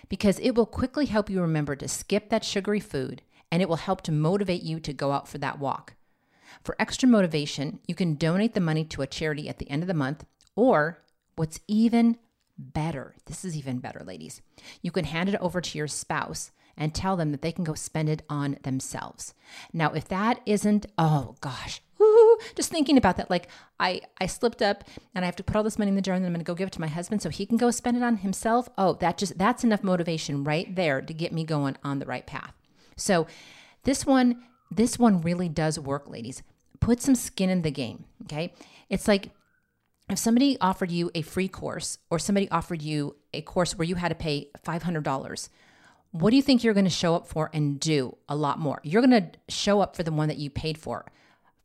Because 0.08 0.38
it 0.38 0.52
will 0.52 0.66
quickly 0.66 1.06
help 1.06 1.28
you 1.28 1.40
remember 1.40 1.74
to 1.74 1.88
skip 1.88 2.28
that 2.28 2.44
sugary 2.44 2.80
food 2.80 3.22
and 3.50 3.60
it 3.60 3.68
will 3.68 3.76
help 3.76 4.02
to 4.02 4.12
motivate 4.12 4.62
you 4.62 4.78
to 4.80 4.92
go 4.92 5.10
out 5.10 5.26
for 5.26 5.38
that 5.38 5.58
walk. 5.58 5.94
For 6.62 6.76
extra 6.78 7.08
motivation, 7.08 7.80
you 7.86 7.94
can 7.94 8.14
donate 8.14 8.54
the 8.54 8.60
money 8.60 8.84
to 8.84 9.02
a 9.02 9.06
charity 9.06 9.48
at 9.48 9.58
the 9.58 9.68
end 9.68 9.82
of 9.82 9.88
the 9.88 9.94
month, 9.94 10.24
or 10.54 11.02
what's 11.34 11.60
even 11.66 12.18
better, 12.58 13.14
this 13.26 13.44
is 13.44 13.56
even 13.56 13.78
better, 13.78 14.02
ladies, 14.04 14.42
you 14.82 14.90
can 14.90 15.04
hand 15.04 15.28
it 15.28 15.40
over 15.40 15.60
to 15.60 15.78
your 15.78 15.88
spouse 15.88 16.50
and 16.76 16.94
tell 16.94 17.16
them 17.16 17.30
that 17.30 17.42
they 17.42 17.52
can 17.52 17.64
go 17.64 17.74
spend 17.74 18.08
it 18.08 18.22
on 18.28 18.58
themselves. 18.62 19.34
Now, 19.72 19.92
if 19.92 20.08
that 20.08 20.40
isn't, 20.44 20.86
oh 20.98 21.36
gosh, 21.40 21.80
woo, 21.98 22.36
just 22.54 22.70
thinking 22.70 22.96
about 22.96 23.16
that, 23.16 23.30
like 23.30 23.48
I, 23.78 24.02
I 24.20 24.26
slipped 24.26 24.62
up 24.62 24.84
and 25.14 25.24
I 25.24 25.26
have 25.26 25.36
to 25.36 25.44
put 25.44 25.56
all 25.56 25.62
this 25.62 25.78
money 25.78 25.90
in 25.90 25.94
the 25.94 26.02
jar 26.02 26.14
and 26.14 26.24
then 26.24 26.32
I'm 26.32 26.38
to 26.38 26.44
go 26.44 26.54
give 26.54 26.68
it 26.68 26.72
to 26.72 26.80
my 26.80 26.88
husband 26.88 27.22
so 27.22 27.28
he 27.30 27.46
can 27.46 27.56
go 27.56 27.70
spend 27.70 27.96
it 27.96 28.02
on 28.02 28.18
himself. 28.18 28.68
Oh, 28.76 28.94
that 28.94 29.18
just, 29.18 29.38
that's 29.38 29.64
enough 29.64 29.84
motivation 29.84 30.44
right 30.44 30.74
there 30.74 31.00
to 31.00 31.14
get 31.14 31.32
me 31.32 31.44
going 31.44 31.76
on 31.84 31.98
the 31.98 32.06
right 32.06 32.26
path. 32.26 32.54
So 32.96 33.26
this 33.84 34.04
one, 34.04 34.42
this 34.70 34.98
one 34.98 35.20
really 35.20 35.48
does 35.48 35.78
work, 35.78 36.08
ladies. 36.08 36.42
Put 36.80 37.00
some 37.00 37.14
skin 37.14 37.50
in 37.50 37.62
the 37.62 37.70
game. 37.70 38.04
Okay. 38.24 38.52
It's 38.90 39.08
like 39.08 39.30
if 40.08 40.18
somebody 40.18 40.58
offered 40.60 40.90
you 40.90 41.10
a 41.14 41.22
free 41.22 41.48
course 41.48 41.98
or 42.10 42.18
somebody 42.18 42.50
offered 42.50 42.82
you 42.82 43.16
a 43.32 43.42
course 43.42 43.76
where 43.76 43.86
you 43.86 43.94
had 43.94 44.08
to 44.08 44.14
pay 44.14 44.48
$500 44.64 45.48
what 46.14 46.30
do 46.30 46.36
you 46.36 46.42
think 46.42 46.62
you're 46.62 46.74
going 46.74 46.84
to 46.84 46.90
show 46.90 47.16
up 47.16 47.26
for 47.26 47.50
and 47.52 47.80
do 47.80 48.16
a 48.28 48.36
lot 48.36 48.60
more? 48.60 48.80
You're 48.84 49.04
going 49.04 49.20
to 49.20 49.38
show 49.48 49.80
up 49.80 49.96
for 49.96 50.04
the 50.04 50.12
one 50.12 50.28
that 50.28 50.38
you 50.38 50.48
paid 50.48 50.78
for 50.78 51.06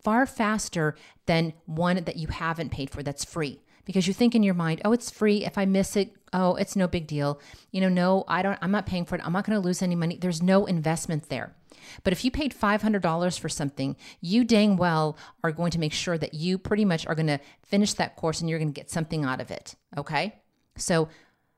far 0.01 0.25
faster 0.25 0.95
than 1.27 1.53
one 1.67 2.03
that 2.03 2.15
you 2.17 2.27
haven't 2.29 2.71
paid 2.71 2.89
for 2.89 3.03
that's 3.03 3.23
free 3.23 3.61
because 3.89 4.07
you 4.07 4.13
think 4.13 4.35
in 4.35 4.43
your 4.43 4.53
mind, 4.53 4.81
oh, 4.85 4.91
it's 4.91 5.09
free. 5.09 5.43
If 5.43 5.57
I 5.57 5.65
miss 5.65 5.95
it, 5.95 6.15
oh, 6.31 6.53
it's 6.53 6.75
no 6.75 6.87
big 6.87 7.07
deal. 7.07 7.41
You 7.71 7.81
know, 7.81 7.89
no, 7.89 8.23
I 8.27 8.43
don't, 8.43 8.59
I'm 8.61 8.69
not 8.69 8.85
paying 8.85 9.03
for 9.03 9.15
it. 9.15 9.21
I'm 9.25 9.33
not 9.33 9.47
going 9.47 9.59
to 9.59 9.65
lose 9.65 9.81
any 9.81 9.95
money. 9.95 10.15
There's 10.15 10.43
no 10.43 10.67
investment 10.67 11.29
there. 11.29 11.55
But 12.03 12.13
if 12.13 12.23
you 12.23 12.29
paid 12.29 12.53
$500 12.53 13.39
for 13.39 13.49
something, 13.49 13.95
you 14.21 14.43
dang 14.43 14.77
well 14.77 15.17
are 15.43 15.51
going 15.51 15.71
to 15.71 15.79
make 15.79 15.91
sure 15.91 16.19
that 16.19 16.35
you 16.35 16.59
pretty 16.59 16.85
much 16.85 17.07
are 17.07 17.15
going 17.15 17.25
to 17.25 17.39
finish 17.63 17.93
that 17.93 18.15
course 18.15 18.41
and 18.41 18.47
you're 18.47 18.59
going 18.59 18.71
to 18.71 18.79
get 18.79 18.91
something 18.91 19.25
out 19.25 19.41
of 19.41 19.49
it. 19.49 19.73
Okay. 19.97 20.35
So 20.77 21.09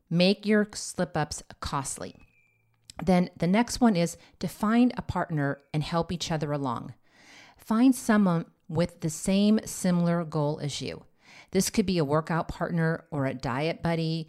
make 0.09 0.45
your 0.45 0.69
slip 0.73 1.17
ups 1.17 1.43
costly. 1.59 2.15
Then 3.03 3.29
the 3.35 3.45
next 3.45 3.81
one 3.81 3.97
is 3.97 4.15
to 4.39 4.47
find 4.47 4.93
a 4.95 5.01
partner 5.01 5.59
and 5.73 5.83
help 5.83 6.13
each 6.13 6.31
other 6.31 6.53
along. 6.53 6.93
Find 7.57 7.93
someone 7.93 8.45
with 8.69 9.01
the 9.01 9.09
same 9.09 9.59
similar 9.65 10.23
goal 10.23 10.61
as 10.63 10.81
you. 10.81 11.03
This 11.51 11.69
could 11.69 11.85
be 11.85 11.97
a 11.97 12.05
workout 12.05 12.47
partner 12.47 13.05
or 13.11 13.25
a 13.25 13.33
diet 13.33 13.83
buddy. 13.83 14.27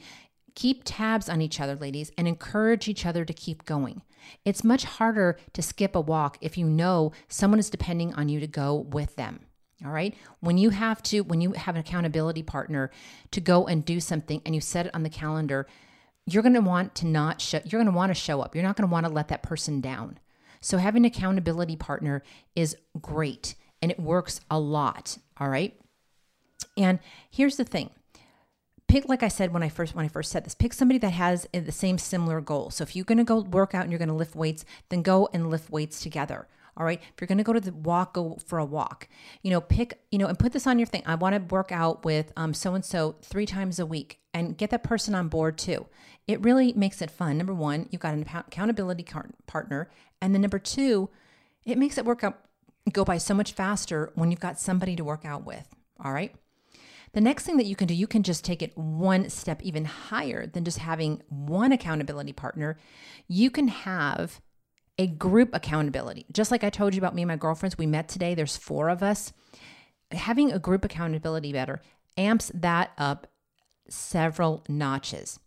Keep 0.54 0.82
tabs 0.84 1.28
on 1.28 1.40
each 1.40 1.60
other, 1.60 1.76
ladies, 1.76 2.10
and 2.18 2.28
encourage 2.28 2.88
each 2.88 3.06
other 3.06 3.24
to 3.24 3.32
keep 3.32 3.64
going. 3.64 4.02
It's 4.44 4.64
much 4.64 4.84
harder 4.84 5.38
to 5.52 5.62
skip 5.62 5.96
a 5.96 6.00
walk 6.00 6.38
if 6.40 6.58
you 6.58 6.66
know 6.66 7.12
someone 7.28 7.58
is 7.58 7.70
depending 7.70 8.14
on 8.14 8.28
you 8.28 8.40
to 8.40 8.46
go 8.46 8.74
with 8.74 9.16
them. 9.16 9.40
All 9.84 9.90
right. 9.90 10.14
When 10.40 10.58
you 10.58 10.70
have 10.70 11.02
to, 11.04 11.22
when 11.22 11.40
you 11.40 11.52
have 11.52 11.74
an 11.74 11.80
accountability 11.80 12.42
partner 12.42 12.90
to 13.32 13.40
go 13.40 13.66
and 13.66 13.84
do 13.84 13.98
something 13.98 14.40
and 14.46 14.54
you 14.54 14.60
set 14.60 14.86
it 14.86 14.94
on 14.94 15.02
the 15.02 15.10
calendar, 15.10 15.66
you're 16.24 16.42
going 16.42 16.54
to 16.54 16.60
want 16.60 16.94
to 16.96 17.06
not 17.06 17.40
show, 17.40 17.60
you're 17.64 17.82
going 17.82 17.92
to 17.92 17.96
want 17.96 18.10
to 18.10 18.14
show 18.14 18.40
up. 18.40 18.54
You're 18.54 18.62
not 18.64 18.76
going 18.76 18.88
to 18.88 18.92
want 18.92 19.06
to 19.06 19.12
let 19.12 19.28
that 19.28 19.42
person 19.42 19.80
down. 19.80 20.18
So 20.60 20.78
having 20.78 21.02
an 21.02 21.06
accountability 21.06 21.74
partner 21.74 22.22
is 22.54 22.76
great 23.00 23.56
and 23.80 23.90
it 23.90 23.98
works 23.98 24.40
a 24.48 24.60
lot. 24.60 25.18
All 25.38 25.48
right. 25.48 25.76
And 26.76 26.98
here's 27.30 27.56
the 27.56 27.64
thing. 27.64 27.90
Pick, 28.88 29.08
like 29.08 29.22
I 29.22 29.28
said 29.28 29.54
when 29.54 29.62
I 29.62 29.68
first 29.68 29.94
when 29.94 30.04
I 30.04 30.08
first 30.08 30.30
said 30.30 30.44
this, 30.44 30.54
pick 30.54 30.72
somebody 30.72 30.98
that 30.98 31.10
has 31.10 31.46
the 31.52 31.72
same 31.72 31.96
similar 31.96 32.40
goal. 32.40 32.70
So 32.70 32.82
if 32.82 32.94
you're 32.94 33.06
going 33.06 33.18
to 33.18 33.24
go 33.24 33.40
work 33.40 33.74
out 33.74 33.82
and 33.82 33.90
you're 33.90 33.98
going 33.98 34.08
to 34.08 34.14
lift 34.14 34.34
weights, 34.34 34.64
then 34.90 35.02
go 35.02 35.28
and 35.32 35.48
lift 35.48 35.70
weights 35.70 36.00
together. 36.00 36.46
All 36.76 36.86
right. 36.86 37.00
If 37.00 37.20
you're 37.20 37.28
going 37.28 37.38
to 37.38 37.44
go 37.44 37.52
to 37.52 37.60
the 37.60 37.72
walk, 37.72 38.14
go 38.14 38.38
for 38.46 38.58
a 38.58 38.64
walk. 38.64 39.08
You 39.42 39.50
know, 39.50 39.60
pick, 39.60 40.00
you 40.10 40.18
know, 40.18 40.26
and 40.26 40.38
put 40.38 40.52
this 40.52 40.66
on 40.66 40.78
your 40.78 40.86
thing. 40.86 41.02
I 41.04 41.16
want 41.16 41.34
to 41.34 41.54
work 41.54 41.70
out 41.70 42.04
with 42.04 42.32
um, 42.36 42.54
so 42.54 42.74
and 42.74 42.84
so 42.84 43.16
three 43.22 43.44
times 43.44 43.78
a 43.78 43.84
week 43.84 44.20
and 44.32 44.56
get 44.56 44.70
that 44.70 44.82
person 44.82 45.14
on 45.14 45.28
board 45.28 45.58
too. 45.58 45.86
It 46.26 46.40
really 46.40 46.72
makes 46.72 47.02
it 47.02 47.10
fun. 47.10 47.36
Number 47.36 47.52
one, 47.52 47.88
you've 47.90 48.00
got 48.00 48.14
an 48.14 48.26
accountability 48.34 49.06
partner. 49.46 49.90
And 50.22 50.34
then 50.34 50.40
number 50.40 50.58
two, 50.58 51.10
it 51.64 51.76
makes 51.76 51.98
it 51.98 52.06
work 52.06 52.24
out, 52.24 52.38
go 52.90 53.04
by 53.04 53.18
so 53.18 53.34
much 53.34 53.52
faster 53.52 54.10
when 54.14 54.30
you've 54.30 54.40
got 54.40 54.58
somebody 54.58 54.96
to 54.96 55.04
work 55.04 55.24
out 55.24 55.44
with. 55.44 55.66
All 56.02 56.12
right. 56.12 56.34
The 57.14 57.20
next 57.20 57.44
thing 57.44 57.58
that 57.58 57.66
you 57.66 57.76
can 57.76 57.86
do, 57.86 57.94
you 57.94 58.06
can 58.06 58.22
just 58.22 58.44
take 58.44 58.62
it 58.62 58.76
one 58.76 59.28
step 59.28 59.62
even 59.62 59.84
higher 59.84 60.46
than 60.46 60.64
just 60.64 60.78
having 60.78 61.22
one 61.28 61.72
accountability 61.72 62.32
partner. 62.32 62.78
You 63.28 63.50
can 63.50 63.68
have 63.68 64.40
a 64.98 65.06
group 65.06 65.50
accountability. 65.52 66.26
Just 66.32 66.50
like 66.50 66.64
I 66.64 66.70
told 66.70 66.94
you 66.94 67.00
about 67.00 67.14
me 67.14 67.22
and 67.22 67.28
my 67.28 67.36
girlfriends, 67.36 67.76
we 67.76 67.86
met 67.86 68.08
today, 68.08 68.34
there's 68.34 68.56
four 68.56 68.88
of 68.88 69.02
us. 69.02 69.32
Having 70.10 70.52
a 70.52 70.58
group 70.58 70.84
accountability 70.84 71.52
better 71.52 71.80
amps 72.16 72.50
that 72.54 72.92
up 72.98 73.26
several 73.88 74.64
notches. 74.68 75.38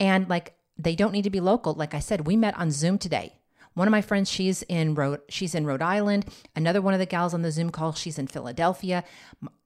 And 0.00 0.28
like 0.28 0.54
they 0.78 0.94
don't 0.94 1.12
need 1.12 1.24
to 1.24 1.30
be 1.30 1.40
local. 1.40 1.74
Like 1.74 1.94
I 1.94 2.00
said, 2.00 2.26
we 2.26 2.36
met 2.36 2.56
on 2.58 2.70
Zoom 2.70 2.98
today. 2.98 3.34
One 3.76 3.86
of 3.86 3.92
my 3.92 4.00
friends, 4.00 4.30
she's 4.30 4.62
in 4.62 4.94
Rhode, 4.94 5.20
she's 5.28 5.54
in 5.54 5.66
Rhode 5.66 5.82
Island. 5.82 6.24
Another 6.56 6.80
one 6.80 6.94
of 6.94 6.98
the 6.98 7.04
gals 7.04 7.34
on 7.34 7.42
the 7.42 7.52
Zoom 7.52 7.68
call, 7.68 7.92
she's 7.92 8.18
in 8.18 8.26
Philadelphia. 8.26 9.04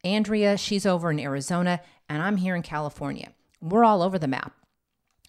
Andrea, 0.02 0.58
she's 0.58 0.84
over 0.84 1.12
in 1.12 1.20
Arizona, 1.20 1.80
and 2.08 2.20
I'm 2.20 2.36
here 2.36 2.56
in 2.56 2.62
California. 2.62 3.32
We're 3.60 3.84
all 3.84 4.02
over 4.02 4.18
the 4.18 4.26
map 4.26 4.52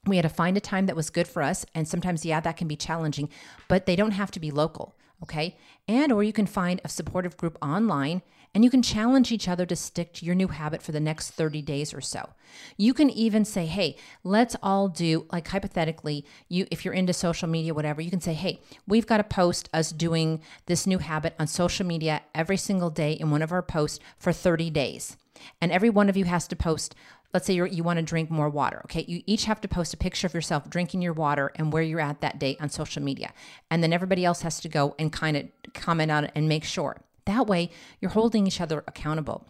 we 0.08 0.16
had 0.16 0.24
to 0.24 0.30
find 0.30 0.58
a 0.58 0.62
time 0.62 0.88
that 0.88 0.96
was 0.96 1.10
good 1.10 1.28
for 1.28 1.44
us 1.44 1.66
and 1.76 1.88
sometimes 1.88 2.26
yeah 2.26 2.40
that 2.40 2.58
can 2.58 2.68
be 2.68 2.76
challenging 2.76 3.30
but 3.68 3.86
they 3.86 3.96
don't 3.96 4.12
have 4.12 4.32
to 4.32 4.40
be 4.40 4.52
local 4.52 4.96
okay 5.22 5.58
and 5.88 6.12
or 6.12 6.24
you 6.24 6.34
can 6.34 6.48
find 6.48 6.82
a 6.84 6.90
supportive 6.90 7.38
group 7.38 7.58
online 7.62 8.22
and 8.54 8.64
you 8.64 8.70
can 8.70 8.82
challenge 8.82 9.32
each 9.32 9.48
other 9.48 9.66
to 9.66 9.76
stick 9.76 10.14
to 10.14 10.26
your 10.26 10.36
new 10.36 10.50
habit 10.50 10.82
for 10.82 10.92
the 10.92 11.00
next 11.00 11.32
30 11.32 11.62
days 11.62 11.94
or 11.94 12.02
so 12.02 12.30
you 12.78 12.94
can 12.94 13.10
even 13.10 13.46
say 13.46 13.66
hey 13.66 13.96
let's 14.24 14.56
all 14.62 14.88
do 14.88 15.26
like 15.32 15.48
hypothetically 15.48 16.26
you 16.50 16.68
if 16.72 16.84
you're 16.84 16.94
into 16.94 17.14
social 17.14 17.48
media 17.48 17.74
whatever 17.74 18.02
you 18.02 18.10
can 18.10 18.22
say 18.22 18.34
hey 18.34 18.60
we've 18.88 19.08
got 19.08 19.18
to 19.18 19.24
post 19.24 19.70
us 19.74 19.92
doing 19.92 20.42
this 20.66 20.86
new 20.86 20.98
habit 20.98 21.34
on 21.40 21.48
social 21.48 21.86
media 21.86 22.22
every 22.36 22.58
single 22.58 22.90
day 22.90 23.14
in 23.14 23.32
one 23.32 23.42
of 23.42 23.52
our 23.52 23.62
posts 23.62 24.00
for 24.18 24.34
30 24.34 24.70
days 24.70 25.18
and 25.60 25.72
every 25.72 25.90
one 25.90 26.10
of 26.10 26.18
you 26.18 26.26
has 26.26 26.48
to 26.48 26.56
post 26.56 26.96
let's 27.34 27.46
say 27.46 27.54
you 27.54 27.66
you 27.66 27.84
want 27.84 27.98
to 27.98 28.04
drink 28.04 28.30
more 28.30 28.50
water. 28.50 28.82
Okay. 28.86 29.06
You 29.08 29.22
each 29.26 29.46
have 29.46 29.62
to 29.62 29.68
post 29.68 29.94
a 29.94 29.98
picture 29.98 30.28
of 30.28 30.34
yourself 30.34 30.70
drinking 30.70 31.02
your 31.02 31.14
water 31.14 31.52
and 31.56 31.72
where 31.72 31.84
you're 31.84 32.02
at 32.02 32.22
that 32.22 32.40
day 32.40 32.58
on 32.60 32.70
social 32.70 33.02
media. 33.02 33.32
And 33.70 33.82
then 33.82 33.94
everybody 33.94 34.26
else 34.26 34.42
has 34.42 34.60
to 34.62 34.70
go 34.70 34.96
and 35.00 35.12
kind 35.12 35.38
of 35.38 35.48
comment 35.74 36.12
on 36.12 36.26
it 36.26 36.32
and 36.36 36.48
make 36.48 36.64
sure. 36.64 36.98
That 37.26 37.48
way, 37.48 37.70
you're 38.00 38.12
holding 38.12 38.48
each 38.48 38.62
other 38.62 38.84
accountable. 38.88 39.48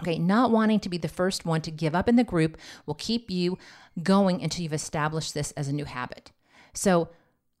Okay, 0.00 0.18
not 0.18 0.50
wanting 0.50 0.80
to 0.80 0.88
be 0.88 0.98
the 0.98 1.08
first 1.08 1.44
one 1.44 1.60
to 1.62 1.70
give 1.70 1.94
up 1.94 2.08
in 2.08 2.16
the 2.16 2.24
group 2.24 2.56
will 2.86 2.94
keep 2.94 3.30
you 3.30 3.58
going 4.02 4.42
until 4.42 4.62
you've 4.62 4.72
established 4.72 5.34
this 5.34 5.50
as 5.52 5.68
a 5.68 5.72
new 5.72 5.84
habit. 5.84 6.30
So, 6.72 7.08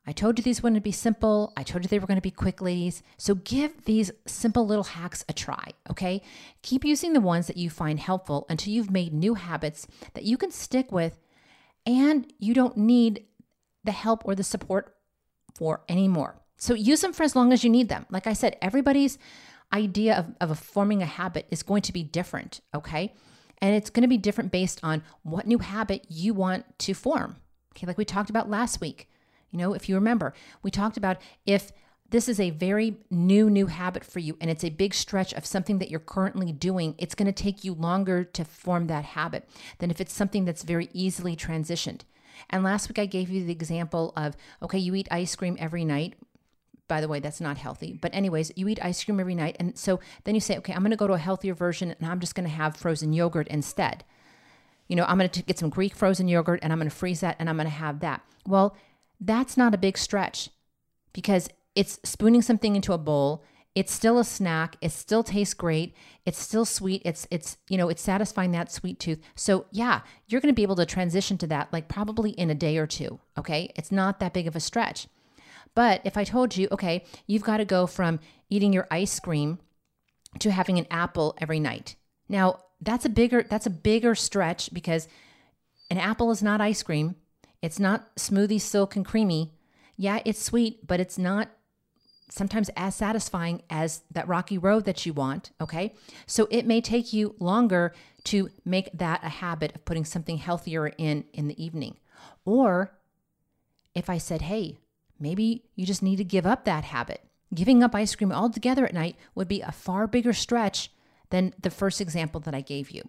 I 0.08 0.12
told 0.12 0.38
you 0.38 0.42
these 0.42 0.62
wouldn't 0.62 0.82
be 0.82 0.90
simple. 0.90 1.52
I 1.54 1.62
told 1.62 1.84
you 1.84 1.88
they 1.88 1.98
were 1.98 2.06
going 2.06 2.16
to 2.16 2.22
be 2.22 2.30
quick, 2.30 2.62
ladies. 2.62 3.02
So 3.18 3.34
give 3.34 3.84
these 3.84 4.10
simple 4.24 4.66
little 4.66 4.84
hacks 4.84 5.22
a 5.28 5.34
try, 5.34 5.72
okay? 5.90 6.22
Keep 6.62 6.86
using 6.86 7.12
the 7.12 7.20
ones 7.20 7.46
that 7.46 7.58
you 7.58 7.68
find 7.68 8.00
helpful 8.00 8.46
until 8.48 8.72
you've 8.72 8.90
made 8.90 9.12
new 9.12 9.34
habits 9.34 9.86
that 10.14 10.24
you 10.24 10.38
can 10.38 10.50
stick 10.50 10.90
with 10.90 11.18
and 11.84 12.32
you 12.38 12.54
don't 12.54 12.78
need 12.78 13.26
the 13.84 13.92
help 13.92 14.22
or 14.24 14.34
the 14.34 14.42
support 14.42 14.96
for 15.54 15.82
anymore. 15.90 16.40
So 16.58 16.74
use 16.74 17.00
them 17.00 17.12
for 17.12 17.22
as 17.22 17.34
long 17.34 17.52
as 17.52 17.64
you 17.64 17.70
need 17.70 17.88
them. 17.88 18.04
Like 18.10 18.26
I 18.26 18.32
said, 18.32 18.56
everybody's 18.60 19.18
idea 19.72 20.16
of, 20.16 20.50
of 20.50 20.58
forming 20.58 21.02
a 21.02 21.06
habit 21.06 21.46
is 21.50 21.62
going 21.62 21.82
to 21.82 21.92
be 21.92 22.02
different, 22.02 22.60
okay? 22.74 23.14
And 23.58 23.74
it's 23.74 23.90
going 23.90 24.02
to 24.02 24.08
be 24.08 24.18
different 24.18 24.52
based 24.52 24.80
on 24.82 25.02
what 25.22 25.46
new 25.46 25.58
habit 25.58 26.04
you 26.08 26.34
want 26.34 26.78
to 26.80 26.94
form. 26.94 27.36
Okay, 27.72 27.86
like 27.86 27.98
we 27.98 28.04
talked 28.04 28.30
about 28.30 28.50
last 28.50 28.80
week. 28.80 29.08
You 29.50 29.58
know, 29.58 29.72
if 29.72 29.88
you 29.88 29.94
remember, 29.94 30.34
we 30.62 30.70
talked 30.70 30.96
about 30.96 31.18
if 31.46 31.72
this 32.10 32.28
is 32.28 32.40
a 32.40 32.50
very 32.50 32.96
new, 33.10 33.50
new 33.50 33.66
habit 33.66 34.04
for 34.04 34.18
you, 34.18 34.36
and 34.40 34.50
it's 34.50 34.64
a 34.64 34.70
big 34.70 34.94
stretch 34.94 35.34
of 35.34 35.44
something 35.44 35.78
that 35.78 35.90
you're 35.90 36.00
currently 36.00 36.52
doing, 36.52 36.94
it's 36.98 37.14
going 37.14 37.26
to 37.26 37.42
take 37.42 37.64
you 37.64 37.74
longer 37.74 38.24
to 38.24 38.44
form 38.44 38.86
that 38.86 39.04
habit 39.04 39.48
than 39.78 39.90
if 39.90 40.00
it's 40.00 40.12
something 40.12 40.44
that's 40.44 40.62
very 40.62 40.88
easily 40.92 41.36
transitioned. 41.36 42.00
And 42.50 42.64
last 42.64 42.88
week 42.88 42.98
I 42.98 43.06
gave 43.06 43.28
you 43.28 43.44
the 43.44 43.52
example 43.52 44.12
of 44.16 44.36
okay, 44.62 44.78
you 44.78 44.94
eat 44.94 45.08
ice 45.10 45.34
cream 45.34 45.56
every 45.58 45.84
night. 45.84 46.14
By 46.88 47.00
the 47.00 47.08
way, 47.08 47.20
that's 47.20 47.40
not 47.40 47.58
healthy. 47.58 47.98
But, 48.00 48.14
anyways, 48.14 48.52
you 48.56 48.66
eat 48.68 48.82
ice 48.82 49.04
cream 49.04 49.20
every 49.20 49.34
night. 49.34 49.56
And 49.60 49.76
so 49.78 50.00
then 50.24 50.34
you 50.34 50.40
say, 50.40 50.56
okay, 50.58 50.72
I'm 50.72 50.80
going 50.80 50.90
to 50.90 50.96
go 50.96 51.06
to 51.06 51.12
a 51.12 51.18
healthier 51.18 51.54
version 51.54 51.94
and 51.98 52.10
I'm 52.10 52.20
just 52.20 52.34
going 52.34 52.48
to 52.48 52.54
have 52.54 52.76
frozen 52.76 53.12
yogurt 53.12 53.46
instead. 53.48 54.04
You 54.88 54.96
know, 54.96 55.04
I'm 55.04 55.18
going 55.18 55.28
to 55.28 55.42
get 55.42 55.58
some 55.58 55.68
Greek 55.68 55.94
frozen 55.94 56.28
yogurt 56.28 56.60
and 56.62 56.72
I'm 56.72 56.78
going 56.78 56.90
to 56.90 56.96
freeze 56.96 57.20
that 57.20 57.36
and 57.38 57.48
I'm 57.48 57.56
going 57.56 57.66
to 57.66 57.70
have 57.70 58.00
that. 58.00 58.22
Well, 58.46 58.74
that's 59.20 59.56
not 59.56 59.74
a 59.74 59.78
big 59.78 59.98
stretch 59.98 60.48
because 61.12 61.48
it's 61.74 62.00
spooning 62.04 62.42
something 62.42 62.74
into 62.74 62.92
a 62.92 62.98
bowl. 62.98 63.44
It's 63.74 63.92
still 63.92 64.18
a 64.18 64.24
snack. 64.24 64.76
It 64.80 64.90
still 64.92 65.22
tastes 65.22 65.54
great. 65.54 65.94
It's 66.24 66.38
still 66.38 66.64
sweet. 66.64 67.02
It's 67.04 67.28
it's 67.30 67.58
you 67.68 67.76
know, 67.76 67.88
it's 67.88 68.02
satisfying 68.02 68.52
that 68.52 68.72
sweet 68.72 68.98
tooth. 68.98 69.20
So, 69.36 69.66
yeah, 69.70 70.00
you're 70.26 70.40
going 70.40 70.52
to 70.52 70.56
be 70.56 70.62
able 70.62 70.76
to 70.76 70.86
transition 70.86 71.38
to 71.38 71.46
that 71.48 71.72
like 71.72 71.86
probably 71.88 72.30
in 72.30 72.50
a 72.50 72.54
day 72.54 72.78
or 72.78 72.86
two, 72.86 73.20
okay? 73.36 73.72
It's 73.76 73.92
not 73.92 74.20
that 74.20 74.32
big 74.32 74.46
of 74.46 74.56
a 74.56 74.60
stretch. 74.60 75.06
But 75.78 76.00
if 76.02 76.16
I 76.16 76.24
told 76.24 76.56
you, 76.56 76.66
okay, 76.72 77.04
you've 77.28 77.44
got 77.44 77.58
to 77.58 77.64
go 77.64 77.86
from 77.86 78.18
eating 78.50 78.72
your 78.72 78.88
ice 78.90 79.20
cream 79.20 79.60
to 80.40 80.50
having 80.50 80.76
an 80.76 80.88
apple 80.90 81.36
every 81.40 81.60
night. 81.60 81.94
Now, 82.28 82.64
that's 82.80 83.04
a 83.04 83.08
bigger 83.08 83.44
that's 83.44 83.66
a 83.66 83.70
bigger 83.70 84.16
stretch 84.16 84.74
because 84.74 85.06
an 85.88 85.98
apple 85.98 86.32
is 86.32 86.42
not 86.42 86.60
ice 86.60 86.82
cream. 86.82 87.14
It's 87.62 87.78
not 87.78 88.12
smoothie 88.16 88.60
silk 88.60 88.96
and 88.96 89.06
creamy. 89.06 89.52
Yeah, 89.96 90.20
it's 90.24 90.42
sweet, 90.42 90.84
but 90.84 90.98
it's 90.98 91.16
not 91.16 91.48
sometimes 92.28 92.70
as 92.76 92.96
satisfying 92.96 93.62
as 93.70 94.02
that 94.10 94.26
rocky 94.26 94.58
road 94.58 94.84
that 94.84 95.06
you 95.06 95.12
want. 95.12 95.52
Okay. 95.60 95.94
So 96.26 96.48
it 96.50 96.66
may 96.66 96.80
take 96.80 97.12
you 97.12 97.36
longer 97.38 97.94
to 98.24 98.50
make 98.64 98.90
that 98.94 99.22
a 99.22 99.28
habit 99.28 99.76
of 99.76 99.84
putting 99.84 100.04
something 100.04 100.38
healthier 100.38 100.88
in 100.88 101.26
in 101.32 101.46
the 101.46 101.64
evening. 101.64 101.98
Or 102.44 102.98
if 103.94 104.10
I 104.10 104.18
said, 104.18 104.42
hey, 104.42 104.80
maybe 105.18 105.64
you 105.74 105.86
just 105.86 106.02
need 106.02 106.16
to 106.16 106.24
give 106.24 106.46
up 106.46 106.64
that 106.64 106.84
habit. 106.84 107.22
Giving 107.54 107.82
up 107.82 107.94
ice 107.94 108.14
cream 108.14 108.32
altogether 108.32 108.84
at 108.84 108.94
night 108.94 109.16
would 109.34 109.48
be 109.48 109.62
a 109.62 109.72
far 109.72 110.06
bigger 110.06 110.32
stretch 110.32 110.90
than 111.30 111.54
the 111.60 111.70
first 111.70 112.00
example 112.00 112.40
that 112.40 112.54
I 112.54 112.60
gave 112.60 112.90
you. 112.90 113.02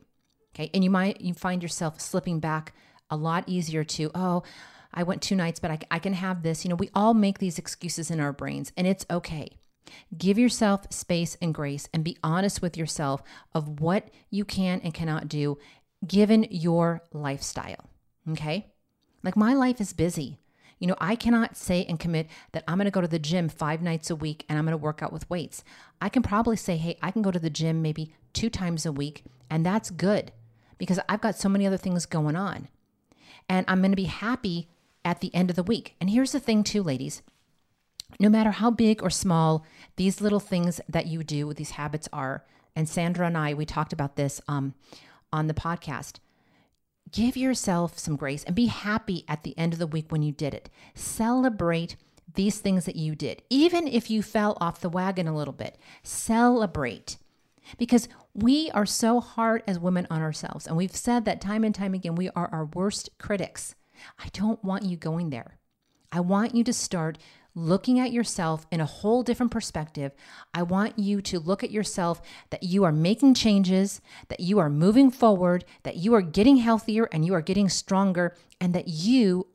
Okay. 0.56 0.70
And 0.74 0.84
you 0.84 0.90
might 0.90 1.22
you 1.22 1.34
find 1.34 1.62
yourself 1.62 2.00
slipping 2.00 2.40
back 2.40 2.74
a 3.10 3.16
lot 3.16 3.44
easier 3.48 3.84
to, 3.84 4.12
oh, 4.16 4.44
I 4.94 5.04
went 5.04 5.22
two 5.22 5.36
nights, 5.36 5.60
but 5.60 5.72
I, 5.72 5.80
I 5.92 6.00
can 6.00 6.14
have 6.14 6.42
this. 6.42 6.64
You 6.64 6.70
know, 6.70 6.76
we 6.76 6.90
all 6.96 7.14
make 7.14 7.40
these 7.40 7.60
excuses 7.60 8.10
in 8.10 8.20
our 8.20 8.34
brains, 8.34 8.72
and 8.76 8.88
it's 8.88 9.06
okay. 9.10 9.58
Give 10.18 10.38
yourself 10.38 10.92
space 10.92 11.38
and 11.42 11.54
grace 11.54 11.90
and 11.94 12.04
be 12.04 12.18
honest 12.24 12.62
with 12.62 12.78
yourself 12.78 13.24
of 13.54 13.80
what 13.80 14.10
you 14.30 14.46
can 14.46 14.82
and 14.84 14.94
cannot 14.94 15.28
do 15.28 15.58
given 16.06 16.46
your 16.50 17.02
lifestyle. 17.12 17.90
Okay? 18.30 18.68
Like 19.24 19.36
my 19.36 19.54
life 19.54 19.82
is 19.82 19.94
busy. 19.94 20.38
You 20.80 20.88
know, 20.88 20.96
I 21.00 21.16
cannot 21.16 21.58
say 21.58 21.86
and 21.86 22.00
commit 22.00 22.28
that 22.54 22.64
I'm 22.68 22.78
going 22.78 22.86
to 22.86 22.92
go 22.92 23.02
to 23.02 23.08
the 23.08 23.20
gym 23.20 23.50
five 23.50 23.82
nights 23.82 24.10
a 24.10 24.16
week 24.16 24.46
and 24.48 24.58
I'm 24.58 24.66
going 24.66 24.72
to 24.72 24.78
work 24.78 25.04
out 25.04 25.14
with 25.14 25.30
weights. 25.30 25.64
I 26.02 26.10
can 26.10 26.24
probably 26.24 26.56
say, 26.56 26.78
hey, 26.78 26.98
I 27.02 27.12
can 27.12 27.22
go 27.22 27.32
to 27.32 27.40
the 27.40 27.50
gym 27.50 27.82
maybe 27.82 28.14
two 28.34 28.50
times 28.50 28.86
a 28.86 28.92
week, 28.92 29.24
and 29.50 29.66
that's 29.66 29.90
good 29.90 30.32
because 30.78 31.00
I've 31.10 31.22
got 31.22 31.36
so 31.36 31.50
many 31.50 31.68
other 31.68 31.78
things 31.78 32.06
going 32.06 32.36
on. 32.36 32.70
And 33.50 33.66
I'm 33.68 33.82
going 33.82 33.92
to 33.92 33.98
be 33.98 34.06
happy 34.06 34.70
at 35.04 35.20
the 35.20 35.34
end 35.34 35.50
of 35.50 35.56
the 35.56 35.64
week. 35.64 35.96
And 36.00 36.10
here's 36.10 36.32
the 36.32 36.40
thing, 36.40 36.64
too, 36.64 36.84
ladies 36.84 37.22
no 38.20 38.30
matter 38.30 38.52
how 38.52 38.72
big 38.72 39.04
or 39.04 39.10
small 39.10 39.66
these 39.98 40.22
little 40.22 40.40
things 40.40 40.82
that 40.90 41.06
you 41.06 41.24
do, 41.24 41.54
these 41.54 41.72
habits 41.72 42.08
are, 42.12 42.44
and 42.76 42.90
Sandra 42.90 43.28
and 43.28 43.38
I, 43.38 43.54
we 43.54 43.66
talked 43.66 43.94
about 43.94 44.16
this 44.16 44.42
um, 44.48 44.74
on 45.32 45.48
the 45.48 45.54
podcast. 45.54 46.16
Give 47.12 47.38
yourself 47.38 47.98
some 47.98 48.16
grace 48.16 48.44
and 48.44 48.56
be 48.56 48.68
happy 48.68 49.26
at 49.28 49.44
the 49.44 49.58
end 49.58 49.74
of 49.74 49.80
the 49.80 49.88
week 49.88 50.12
when 50.12 50.22
you 50.22 50.32
did 50.32 50.54
it. 50.54 50.70
Celebrate 50.94 51.96
these 52.36 52.60
things 52.60 52.86
that 52.86 52.96
you 52.96 53.16
did, 53.16 53.42
even 53.50 53.88
if 53.88 54.10
you 54.10 54.22
fell 54.22 54.58
off 54.62 54.82
the 54.82 54.90
wagon 54.90 55.28
a 55.28 55.36
little 55.36 55.54
bit. 55.54 55.78
Celebrate 56.04 57.18
because 57.78 58.08
we 58.34 58.70
are 58.72 58.86
so 58.86 59.20
hard 59.20 59.64
as 59.68 59.80
women 59.80 60.08
on 60.10 60.22
ourselves. 60.22 60.68
And 60.68 60.76
we've 60.76 60.96
said 60.96 61.26
that 61.26 61.42
time 61.42 61.64
and 61.64 61.74
time 61.74 61.94
again, 61.94 62.16
we 62.16 62.30
are 62.32 62.50
our 62.52 62.66
worst 62.66 63.10
critics. 63.18 63.76
I 64.18 64.30
don't 64.34 64.64
want 64.64 64.86
you 64.86 64.98
going 64.98 65.30
there. 65.30 65.58
I 66.12 66.22
want 66.22 66.56
you 66.56 66.64
to 66.64 66.74
start 66.74 67.18
looking 67.60 68.00
at 68.00 68.12
yourself 68.12 68.66
in 68.72 68.80
a 68.80 68.86
whole 68.86 69.24
different 69.24 69.52
perspective. 69.52 70.12
I 70.54 70.64
want 70.64 70.98
you 70.98 71.22
to 71.24 71.40
look 71.40 71.64
at 71.64 71.72
yourself 71.72 72.22
that 72.50 72.64
you 72.64 72.84
are 72.84 72.92
making 72.92 73.34
changes, 73.34 74.02
that 74.30 74.40
you 74.40 74.60
are 74.60 74.70
moving 74.70 75.12
forward, 75.12 75.66
that 75.84 75.98
you 75.98 76.14
are 76.14 76.22
getting 76.22 76.58
healthier 76.58 77.10
and 77.12 77.26
you 77.26 77.34
are 77.34 77.42
getting 77.42 77.70
stronger, 77.70 78.36
and 78.62 78.74
that 78.74 78.88
you 78.88 79.48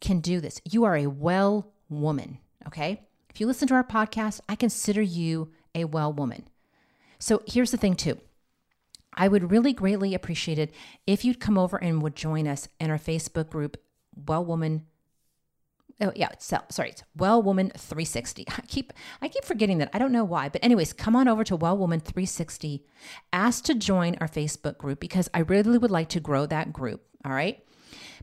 can 0.00 0.20
do 0.20 0.40
this. 0.40 0.60
You 0.68 0.84
are 0.84 0.96
a 0.96 1.06
well 1.06 1.72
woman, 1.88 2.38
okay? 2.66 3.02
If 3.30 3.40
you 3.40 3.46
listen 3.46 3.68
to 3.68 3.74
our 3.74 3.84
podcast, 3.84 4.40
I 4.48 4.56
consider 4.56 5.00
you 5.00 5.52
a 5.74 5.84
well 5.84 6.12
woman. 6.12 6.48
So 7.18 7.42
here's 7.46 7.70
the 7.70 7.76
thing, 7.76 7.94
too. 7.94 8.18
I 9.14 9.28
would 9.28 9.50
really 9.50 9.72
greatly 9.72 10.14
appreciate 10.14 10.58
it 10.58 10.72
if 11.06 11.24
you'd 11.24 11.40
come 11.40 11.58
over 11.58 11.76
and 11.76 12.02
would 12.02 12.16
join 12.16 12.48
us 12.48 12.66
in 12.80 12.90
our 12.90 12.98
Facebook 12.98 13.50
group, 13.50 13.76
Well 14.26 14.44
Woman. 14.44 14.86
Oh 16.00 16.12
yeah, 16.16 16.28
it's, 16.32 16.52
sorry, 16.70 16.90
it's 16.90 17.04
Well 17.16 17.42
Woman 17.42 17.70
360. 17.76 18.44
I 18.48 18.60
keep 18.66 18.92
I 19.20 19.28
keep 19.28 19.44
forgetting 19.44 19.78
that. 19.78 19.90
I 19.92 19.98
don't 19.98 20.12
know 20.12 20.24
why, 20.24 20.48
but 20.48 20.64
anyways, 20.64 20.92
come 20.92 21.14
on 21.14 21.28
over 21.28 21.44
to 21.44 21.56
Well 21.56 21.76
Woman 21.76 22.00
360. 22.00 22.84
Ask 23.32 23.64
to 23.64 23.74
join 23.74 24.16
our 24.20 24.28
Facebook 24.28 24.78
group 24.78 25.00
because 25.00 25.28
I 25.32 25.40
really 25.40 25.78
would 25.78 25.90
like 25.90 26.08
to 26.10 26.20
grow 26.20 26.46
that 26.46 26.72
group. 26.72 27.02
All 27.24 27.32
right. 27.32 27.62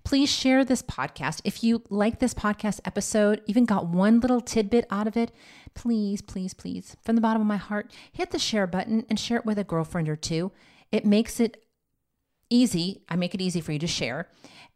Please 0.04 0.30
share 0.30 0.64
this 0.64 0.82
podcast. 0.82 1.42
If 1.44 1.64
you 1.64 1.84
like 1.90 2.20
this 2.20 2.34
podcast 2.34 2.80
episode, 2.86 3.42
even 3.48 3.66
got 3.66 3.88
one 3.88 4.20
little 4.20 4.42
tidbit 4.42 4.86
out 4.90 5.08
of 5.08 5.18
it, 5.18 5.32
please, 5.74 6.22
please, 6.22 6.54
please, 6.54 6.96
from 7.04 7.16
the 7.16 7.22
bottom 7.22 7.42
of 7.42 7.48
my 7.48 7.58
heart, 7.58 7.92
hit 8.12 8.32
the 8.32 8.40
share 8.40 8.66
button 8.66 9.06
and 9.10 9.20
share 9.20 9.38
it 9.38 9.46
with 9.46 9.60
a 9.60 9.64
girlfriend 9.64 10.10
or 10.10 10.16
two. 10.16 10.52
It 10.92 11.06
makes 11.06 11.40
it 11.40 11.64
easy. 12.50 13.04
I 13.10 13.16
make 13.16 13.36
it 13.36 13.42
easy 13.42 13.62
for 13.62 13.72
you 13.72 13.80
to 13.80 13.88
share. 13.88 14.30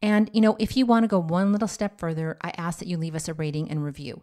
And, 0.03 0.29
you 0.33 0.41
know, 0.41 0.57
if 0.59 0.75
you 0.75 0.85
want 0.85 1.05
to 1.05 1.07
go 1.07 1.17
one 1.17 1.53
little 1.53 1.67
step 1.67 1.97
further, 1.97 2.37
I 2.41 2.51
ask 2.57 2.79
that 2.79 2.89
you 2.89 2.97
leave 2.97 3.15
us 3.15 3.29
a 3.29 3.33
rating 3.33 3.71
and 3.71 3.85
review. 3.85 4.21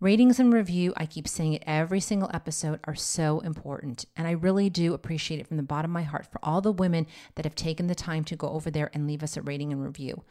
Ratings 0.00 0.40
and 0.40 0.52
review, 0.52 0.92
I 0.96 1.06
keep 1.06 1.28
saying 1.28 1.52
it 1.52 1.62
every 1.64 2.00
single 2.00 2.28
episode, 2.34 2.80
are 2.84 2.96
so 2.96 3.38
important. 3.38 4.04
And 4.16 4.26
I 4.26 4.32
really 4.32 4.68
do 4.68 4.94
appreciate 4.94 5.38
it 5.38 5.46
from 5.46 5.58
the 5.58 5.62
bottom 5.62 5.92
of 5.92 5.94
my 5.94 6.02
heart 6.02 6.26
for 6.26 6.40
all 6.42 6.60
the 6.60 6.72
women 6.72 7.06
that 7.36 7.44
have 7.44 7.54
taken 7.54 7.86
the 7.86 7.94
time 7.94 8.24
to 8.24 8.36
go 8.36 8.48
over 8.48 8.68
there 8.68 8.90
and 8.92 9.06
leave 9.06 9.22
us 9.22 9.36
a 9.36 9.42
rating 9.42 9.72
and 9.72 9.84
review. 9.84 10.24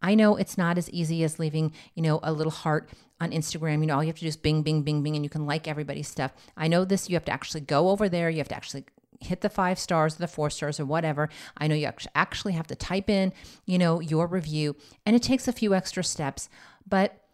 I 0.00 0.14
know 0.14 0.36
it's 0.36 0.56
not 0.56 0.78
as 0.78 0.88
easy 0.88 1.22
as 1.24 1.38
leaving, 1.38 1.74
you 1.94 2.02
know, 2.02 2.18
a 2.22 2.32
little 2.32 2.50
heart 2.50 2.88
on 3.20 3.32
Instagram. 3.32 3.80
You 3.80 3.86
know, 3.88 3.96
all 3.96 4.02
you 4.02 4.08
have 4.08 4.16
to 4.16 4.22
do 4.22 4.28
is 4.28 4.38
bing, 4.38 4.62
bing, 4.62 4.80
bing, 4.80 5.02
bing, 5.02 5.14
and 5.14 5.24
you 5.26 5.28
can 5.28 5.44
like 5.44 5.68
everybody's 5.68 6.08
stuff. 6.08 6.32
I 6.56 6.68
know 6.68 6.86
this, 6.86 7.10
you 7.10 7.16
have 7.16 7.26
to 7.26 7.32
actually 7.32 7.60
go 7.60 7.90
over 7.90 8.08
there. 8.08 8.30
You 8.30 8.38
have 8.38 8.48
to 8.48 8.56
actually 8.56 8.86
hit 9.20 9.40
the 9.40 9.48
five 9.48 9.78
stars 9.78 10.16
or 10.16 10.18
the 10.18 10.28
four 10.28 10.50
stars 10.50 10.78
or 10.78 10.84
whatever. 10.84 11.28
I 11.56 11.66
know 11.66 11.74
you 11.74 11.90
actually 12.14 12.52
have 12.52 12.66
to 12.68 12.74
type 12.74 13.10
in, 13.10 13.32
you 13.66 13.78
know, 13.78 14.00
your 14.00 14.26
review 14.26 14.76
and 15.04 15.16
it 15.16 15.22
takes 15.22 15.48
a 15.48 15.52
few 15.52 15.74
extra 15.74 16.04
steps, 16.04 16.48
but 16.86 17.24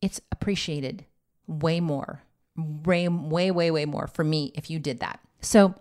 it's 0.00 0.20
appreciated 0.32 1.04
way 1.46 1.80
more, 1.80 2.22
way, 2.56 3.08
way, 3.08 3.50
way, 3.50 3.70
way 3.70 3.84
more 3.84 4.06
for 4.06 4.24
me 4.24 4.52
if 4.54 4.70
you 4.70 4.78
did 4.78 5.00
that. 5.00 5.20
So, 5.40 5.74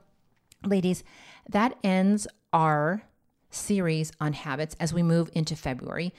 ladies, 0.65 1.03
that 1.49 1.77
ends 1.83 2.27
our 2.51 3.03
series 3.49 4.11
on 4.19 4.33
habits 4.33 4.75
as 4.79 4.93
we 4.93 5.03
move 5.03 5.29
into 5.33 5.55
February. 5.55 6.13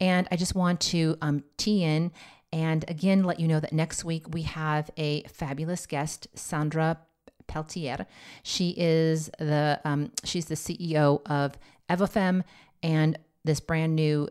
And 0.00 0.26
I 0.30 0.36
just 0.36 0.54
want 0.54 0.80
to 0.80 1.16
um, 1.22 1.44
tee 1.56 1.84
in 1.84 2.10
and 2.52 2.84
again 2.88 3.24
let 3.24 3.40
you 3.40 3.48
know 3.48 3.60
that 3.60 3.72
next 3.72 4.04
week 4.04 4.32
we 4.32 4.42
have 4.42 4.90
a 4.96 5.22
fabulous 5.22 5.86
guest, 5.86 6.28
Sandra 6.34 6.98
Pelletier. 7.46 8.06
She 8.42 8.74
is 8.76 9.30
the 9.38 9.80
um, 9.84 10.10
she's 10.24 10.46
the 10.46 10.54
CEO 10.54 11.20
of 11.26 11.58
Evofem 11.88 12.42
and 12.82 13.18
this 13.44 13.60
brand 13.60 13.94
new 13.94 14.28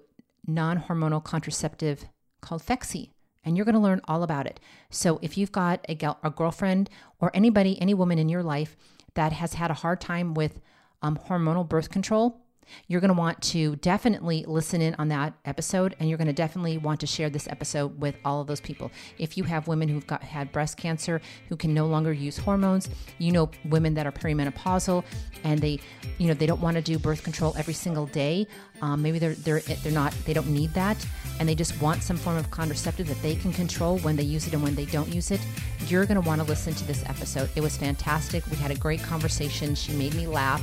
non-hormonal 0.48 1.24
contraceptive 1.24 2.06
called 2.42 2.64
Phexxi. 2.64 3.10
And 3.46 3.58
you're 3.58 3.66
going 3.66 3.76
to 3.76 3.82
learn 3.82 4.02
all 4.08 4.24
about 4.24 4.48
it. 4.48 4.60
So 4.90 5.20
if 5.22 5.38
you've 5.38 5.52
got 5.52 5.86
a, 5.90 5.96
gal- 5.96 6.20
a 6.24 6.30
girlfriend 6.30 6.90
or 7.20 7.30
anybody, 7.34 7.80
any 7.82 7.94
woman 7.94 8.18
in 8.18 8.30
your 8.30 8.44
life 8.44 8.78
that 9.16 9.34
has 9.34 9.56
had 9.56 9.70
a 9.70 9.76
hard 9.76 10.00
time 10.00 10.34
with 10.34 10.62
um, 11.02 11.18
hormonal 11.28 11.68
birth 11.68 11.90
control, 11.90 12.43
You're 12.88 13.02
going 13.02 13.14
to 13.14 13.20
want 13.20 13.42
to 13.44 13.76
definitely 13.78 14.46
listen 14.48 14.82
in 14.82 14.96
on 14.96 15.10
that 15.10 15.34
episode, 15.46 15.96
and 16.00 16.10
you're 16.10 16.18
going 16.18 16.28
to 16.28 16.34
definitely 16.34 16.78
want 16.78 17.00
to 17.02 17.08
share 17.08 17.30
this 17.30 17.48
episode 17.48 18.00
with 18.00 18.16
all 18.26 18.42
of 18.42 18.48
those 18.48 18.62
people. 18.62 18.92
If 19.18 19.38
you 19.38 19.44
have 19.46 19.68
women 19.68 19.90
who've 19.90 20.06
got 20.06 20.24
had 20.24 20.52
breast 20.52 20.78
cancer 20.78 21.22
who 21.50 21.56
can 21.56 21.74
no 21.74 21.86
longer 21.86 22.14
use 22.14 22.38
hormones, 22.38 22.90
you 23.18 23.32
know 23.32 23.50
women 23.66 23.94
that 23.96 24.06
are 24.06 24.12
perimenopausal 24.12 25.04
and 25.44 25.60
they, 25.60 25.80
you 26.18 26.28
know, 26.28 26.34
they 26.34 26.46
don't 26.46 26.62
want 26.62 26.76
to 26.76 26.82
do 26.82 26.98
birth 26.98 27.24
control 27.24 27.54
every 27.58 27.74
single 27.74 28.06
day. 28.08 28.48
Um, 28.82 29.02
maybe 29.02 29.20
they're 29.20 29.36
they're 29.36 29.60
they're 29.60 29.92
not 29.92 30.14
they 30.26 30.34
don't 30.34 30.50
need 30.50 30.74
that, 30.74 31.06
and 31.40 31.48
they 31.48 31.56
just 31.56 31.82
want 31.82 32.04
some 32.04 32.18
form 32.18 32.38
of 32.38 32.52
contraceptive 32.52 33.08
that 33.08 33.22
they 33.22 33.36
can 33.36 33.54
control 33.54 33.98
when 34.00 34.16
they 34.16 34.24
use 34.24 34.48
it 34.48 34.54
and 34.54 34.62
when 34.62 34.76
they 34.76 34.86
don't 34.86 35.14
use 35.14 35.32
it. 35.32 35.40
You're 35.88 36.06
going 36.06 36.22
to 36.22 36.28
want 36.28 36.42
to 36.42 36.48
listen 36.48 36.74
to 36.74 36.84
this 36.86 37.04
episode. 37.06 37.50
It 37.56 37.62
was 37.62 37.78
fantastic. 37.78 38.46
We 38.50 38.58
had 38.58 38.72
a 38.72 38.76
great 38.76 39.02
conversation. 39.02 39.76
She 39.76 39.94
made 39.94 40.14
me 40.16 40.28
laugh 40.28 40.62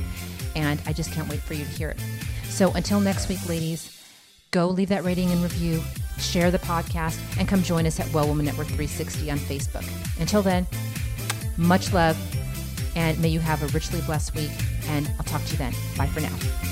and 0.56 0.80
I 0.86 0.92
just 0.92 1.12
can't 1.12 1.28
wait 1.28 1.40
for 1.40 1.54
you 1.54 1.64
to 1.64 1.70
hear 1.70 1.90
it. 1.90 2.00
So 2.44 2.72
until 2.72 3.00
next 3.00 3.28
week, 3.28 3.46
ladies, 3.48 4.02
go 4.50 4.68
leave 4.68 4.88
that 4.88 5.04
rating 5.04 5.30
and 5.30 5.42
review, 5.42 5.82
share 6.18 6.50
the 6.50 6.58
podcast, 6.58 7.18
and 7.38 7.48
come 7.48 7.62
join 7.62 7.86
us 7.86 8.00
at 8.00 8.12
Well 8.12 8.26
Woman 8.26 8.44
Network 8.46 8.66
360 8.66 9.30
on 9.30 9.38
Facebook. 9.38 9.86
Until 10.20 10.42
then, 10.42 10.66
much 11.56 11.92
love, 11.92 12.16
and 12.96 13.20
may 13.20 13.28
you 13.28 13.40
have 13.40 13.62
a 13.62 13.66
richly 13.68 14.00
blessed 14.02 14.34
week, 14.34 14.50
and 14.88 15.10
I'll 15.18 15.24
talk 15.24 15.44
to 15.44 15.52
you 15.52 15.58
then. 15.58 15.72
Bye 15.96 16.06
for 16.06 16.20
now. 16.20 16.69